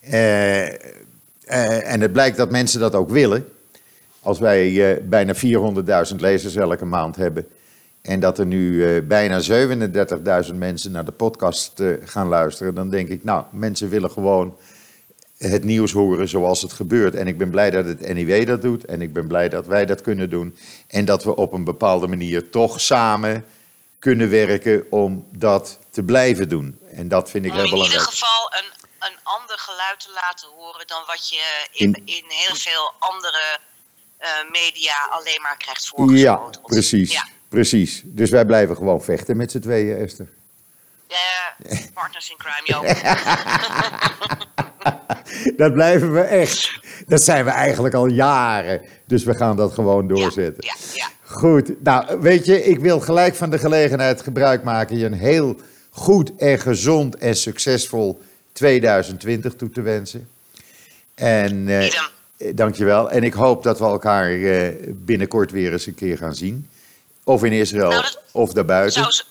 Eh, 0.00 0.66
eh, 0.66 1.92
en 1.92 2.00
het 2.00 2.12
blijkt 2.12 2.36
dat 2.36 2.50
mensen 2.50 2.80
dat 2.80 2.94
ook 2.94 3.10
willen. 3.10 3.48
Als 4.20 4.38
wij 4.38 4.90
eh, 4.90 5.02
bijna 5.04 5.34
400.000 5.34 6.16
lezers 6.16 6.56
elke 6.56 6.84
maand 6.84 7.16
hebben. 7.16 7.46
En 8.02 8.20
dat 8.20 8.38
er 8.38 8.46
nu 8.46 9.02
bijna 9.02 9.40
37.000 9.40 10.54
mensen 10.54 10.92
naar 10.92 11.04
de 11.04 11.12
podcast 11.12 11.82
gaan 12.04 12.28
luisteren. 12.28 12.74
Dan 12.74 12.90
denk 12.90 13.08
ik, 13.08 13.24
nou, 13.24 13.44
mensen 13.50 13.88
willen 13.88 14.10
gewoon 14.10 14.56
het 15.38 15.64
nieuws 15.64 15.92
horen 15.92 16.28
zoals 16.28 16.62
het 16.62 16.72
gebeurt. 16.72 17.14
En 17.14 17.26
ik 17.26 17.38
ben 17.38 17.50
blij 17.50 17.70
dat 17.70 17.84
het 17.84 18.12
NIW 18.14 18.46
dat 18.46 18.62
doet. 18.62 18.84
En 18.84 19.02
ik 19.02 19.12
ben 19.12 19.26
blij 19.26 19.48
dat 19.48 19.66
wij 19.66 19.86
dat 19.86 20.00
kunnen 20.00 20.30
doen. 20.30 20.58
En 20.86 21.04
dat 21.04 21.24
we 21.24 21.36
op 21.36 21.52
een 21.52 21.64
bepaalde 21.64 22.06
manier 22.06 22.50
toch 22.50 22.80
samen 22.80 23.44
kunnen 23.98 24.30
werken 24.30 24.86
om 24.90 25.26
dat 25.32 25.78
te 25.90 26.02
blijven 26.02 26.48
doen. 26.48 26.78
En 26.94 27.08
dat 27.08 27.30
vind 27.30 27.44
ik 27.44 27.50
Om 27.50 27.56
heel 27.56 27.66
in 27.66 27.72
ieder 27.74 27.88
belangrijk. 27.88 28.16
geval 28.18 28.52
een, 28.58 28.86
een 29.08 29.16
ander 29.22 29.58
geluid 29.58 30.00
te 30.00 30.10
laten 30.14 30.48
horen 30.56 30.86
dan 30.86 31.02
wat 31.06 31.28
je 31.28 31.66
in, 31.72 31.92
In- 31.94 32.02
in 32.04 32.24
heel 32.28 32.56
veel 32.56 32.92
andere 32.98 33.58
eh, 34.18 34.28
media 34.52 35.06
alleen 35.10 35.38
maar 35.42 35.56
krijgt 35.56 35.82
Ja, 35.84 35.88
voorgeschoteld. 35.96 36.62
precies. 36.66 37.12
Ja, 37.12 37.26
Precies. 37.48 38.02
Dus 38.04 38.30
wij 38.30 38.44
blijven 38.44 38.76
gewoon 38.76 39.02
vechten 39.02 39.36
met 39.36 39.50
z'n 39.50 39.58
tweeën, 39.60 39.96
Esther. 39.96 40.28
Eh, 41.08 41.16
partners 41.94 42.30
in 42.30 42.36
crime, 42.36 42.62
joh. 42.64 42.82
Dat 45.56 45.72
blijven 45.72 46.12
we 46.12 46.20
echt. 46.20 46.80
Dat 47.06 47.22
zijn 47.22 47.44
we 47.44 47.50
eigenlijk 47.50 47.94
al 47.94 48.06
jaren. 48.06 48.80
Dus 49.06 49.24
we 49.24 49.34
gaan 49.34 49.56
dat 49.56 49.72
gewoon 49.72 50.08
doorzetten. 50.08 50.64
Ja, 50.64 50.74
ja, 50.78 50.92
ja. 50.94 51.08
Goed. 51.22 51.82
Nou, 51.82 52.20
weet 52.20 52.46
je, 52.46 52.64
ik 52.64 52.78
wil 52.78 53.00
gelijk 53.00 53.34
van 53.34 53.50
de 53.50 53.58
gelegenheid 53.58 54.22
gebruik 54.22 54.62
maken 54.62 54.98
je 54.98 55.04
een 55.04 55.12
heel 55.12 55.56
goed 55.90 56.36
en 56.36 56.58
gezond 56.58 57.16
en 57.16 57.36
succesvol 57.36 58.20
2020 58.52 59.54
toe 59.54 59.70
te 59.70 59.82
wensen. 59.82 60.28
En 61.14 61.68
eh, 61.68 61.86
eh, 61.86 61.92
dankjewel. 62.54 63.10
En 63.10 63.22
ik 63.22 63.32
hoop 63.32 63.62
dat 63.62 63.78
we 63.78 63.84
elkaar 63.84 64.30
eh, 64.30 64.68
binnenkort 64.86 65.50
weer 65.50 65.72
eens 65.72 65.86
een 65.86 65.94
keer 65.94 66.16
gaan 66.16 66.34
zien. 66.34 66.68
Of 67.24 67.44
in 67.44 67.52
Israël 67.52 67.90
Nou, 67.90 68.04
of 68.32 68.52
daarbuiten. 68.52 69.02
Zou, 69.02 69.24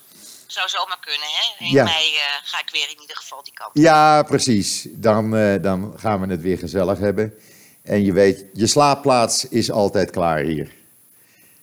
zou 0.47 0.69
zomaar 0.69 0.99
kunnen, 0.99 1.27
hè? 1.27 1.65
In 1.65 1.71
Ja. 1.71 1.83
mei 1.83 2.15
eh, 2.15 2.21
ga 2.43 2.60
ik 2.60 2.69
weer 2.71 2.89
in 2.89 3.01
ieder 3.01 3.15
geval 3.15 3.43
die 3.43 3.53
kant. 3.53 3.69
Ja, 3.73 4.23
precies. 4.23 4.88
Dan, 4.89 5.36
eh, 5.36 5.62
dan 5.62 5.93
gaan 5.97 6.21
we 6.21 6.27
het 6.27 6.41
weer 6.41 6.57
gezellig 6.57 6.99
hebben. 6.99 7.33
En 7.83 8.03
je 8.05 8.13
weet, 8.13 8.45
je 8.53 8.67
slaapplaats 8.67 9.45
is 9.47 9.71
altijd 9.71 10.10
klaar 10.12 10.39
hier. 10.39 10.71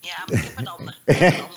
Ja, 0.01 0.25
maar 0.27 0.39
ik 0.39 0.45
heb 0.45 0.59
een 0.59 0.69
andere. 0.69 0.97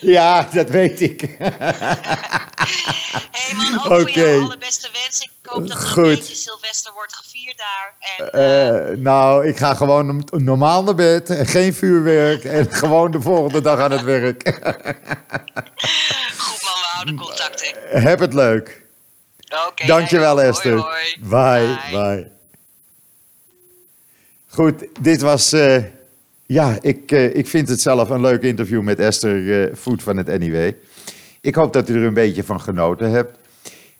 Ja, 0.00 0.42
dat 0.52 0.68
weet 0.68 1.00
ik. 1.00 1.20
Hé 1.20 1.48
hey 3.38 3.54
man, 3.54 3.74
ook 3.74 3.84
voor 3.84 4.00
Oké. 4.00 4.20
jou 4.20 4.42
alle 4.42 4.58
beste 4.58 4.88
wensen. 5.02 5.24
Ik 5.24 5.50
hoop 5.50 5.68
dat 5.68 5.84
Goed. 5.86 5.96
een 5.96 6.02
beetje 6.14 6.34
Sylvester 6.34 6.92
wordt 6.92 7.14
daar. 7.56 7.94
En, 8.18 8.32
eh, 8.32 8.90
Eh, 8.92 8.98
nou, 8.98 9.46
ik 9.46 9.56
ga 9.56 9.74
gewoon 9.74 10.24
normaal 10.30 10.82
naar 10.84 10.94
bed. 10.94 11.30
en 11.30 11.46
Geen 11.46 11.74
vuurwerk. 11.74 12.44
En 12.44 12.72
gewoon 12.82 13.10
de 13.10 13.20
volgende 13.20 13.60
dag 13.60 13.78
aan 13.80 13.90
het 13.90 14.02
werk. 14.02 14.42
goed 16.38 16.62
man, 16.62 16.74
we 16.74 16.88
houden 16.92 17.16
contact, 17.16 17.74
hè. 17.90 17.98
Heb 18.00 18.18
het 18.18 18.34
leuk. 18.34 18.82
Oké. 19.68 19.86
Dankjewel, 19.86 20.34
hoi, 20.36 20.48
Esther. 20.48 20.76
hoi. 20.78 21.16
Bye, 21.20 21.78
bye. 21.90 22.30
Goed, 24.48 24.84
dit 25.00 25.20
was. 25.20 25.52
eh, 25.52 25.82
ja, 26.46 26.78
ik, 26.80 27.12
eh, 27.12 27.36
ik 27.36 27.48
vind 27.48 27.68
het 27.68 27.80
zelf 27.80 28.08
een 28.08 28.20
leuk 28.20 28.42
interview 28.42 28.82
met 28.82 28.98
Esther 28.98 29.62
eh 29.68 29.74
Voet 29.76 30.02
van 30.02 30.16
het 30.16 30.38
NIW. 30.38 30.72
Ik 31.40 31.54
hoop 31.54 31.72
dat 31.72 31.88
u 31.88 31.94
er 32.00 32.02
een 32.06 32.14
beetje 32.14 32.44
van 32.44 32.60
genoten 32.60 33.10
hebt. 33.10 33.36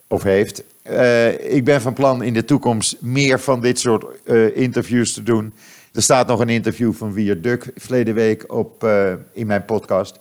Of 0.07 0.23
heeft. 0.23 0.63
Eh, 0.89 1.55
ik 1.55 1.65
ben 1.65 1.81
van 1.81 1.93
plan 1.93 2.23
in 2.23 2.33
de 2.33 2.45
toekomst 2.45 2.97
meer 3.01 3.41
van 3.41 3.61
dit 3.61 3.79
soort 3.79 4.05
eh, 4.25 4.57
interviews 4.57 5.13
te 5.13 5.23
doen. 5.23 5.55
Er 5.93 6.03
staat 6.03 6.27
nog 6.27 6.41
een 6.41 6.49
interview 6.49 6.93
van 6.93 7.41
Duk 7.41 7.71
verleden 7.77 8.15
week 8.15 8.53
op, 8.53 8.85
eh, 8.85 9.13
in 9.33 9.47
mijn 9.47 9.65
podcast. 9.65 10.19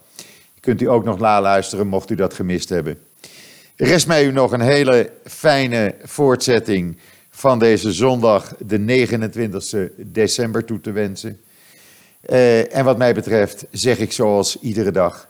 Kunt 0.59 0.81
u 0.81 0.89
ook 0.89 1.03
nog 1.03 1.19
naluisteren 1.19 1.87
mocht 1.87 2.09
u 2.09 2.15
dat 2.15 2.33
gemist 2.33 2.69
hebben. 2.69 2.99
Rest 3.75 4.07
mij 4.07 4.25
u 4.25 4.31
nog 4.31 4.51
een 4.51 4.61
hele 4.61 5.11
fijne 5.25 5.95
voortzetting 6.03 6.97
van 7.29 7.59
deze 7.59 7.91
zondag, 7.91 8.55
de 8.65 8.79
29 8.79 9.89
december, 9.95 10.65
toe 10.65 10.81
te 10.81 10.91
wensen. 10.91 11.39
En 12.71 12.83
wat 12.83 12.97
mij 12.97 13.13
betreft 13.13 13.65
zeg 13.71 13.99
ik 13.99 14.11
zoals 14.11 14.59
iedere 14.59 14.91
dag: 14.91 15.27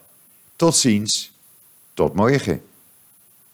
tot 0.56 0.76
ziens, 0.76 1.32
tot 1.94 2.14
morgen. 2.14 2.62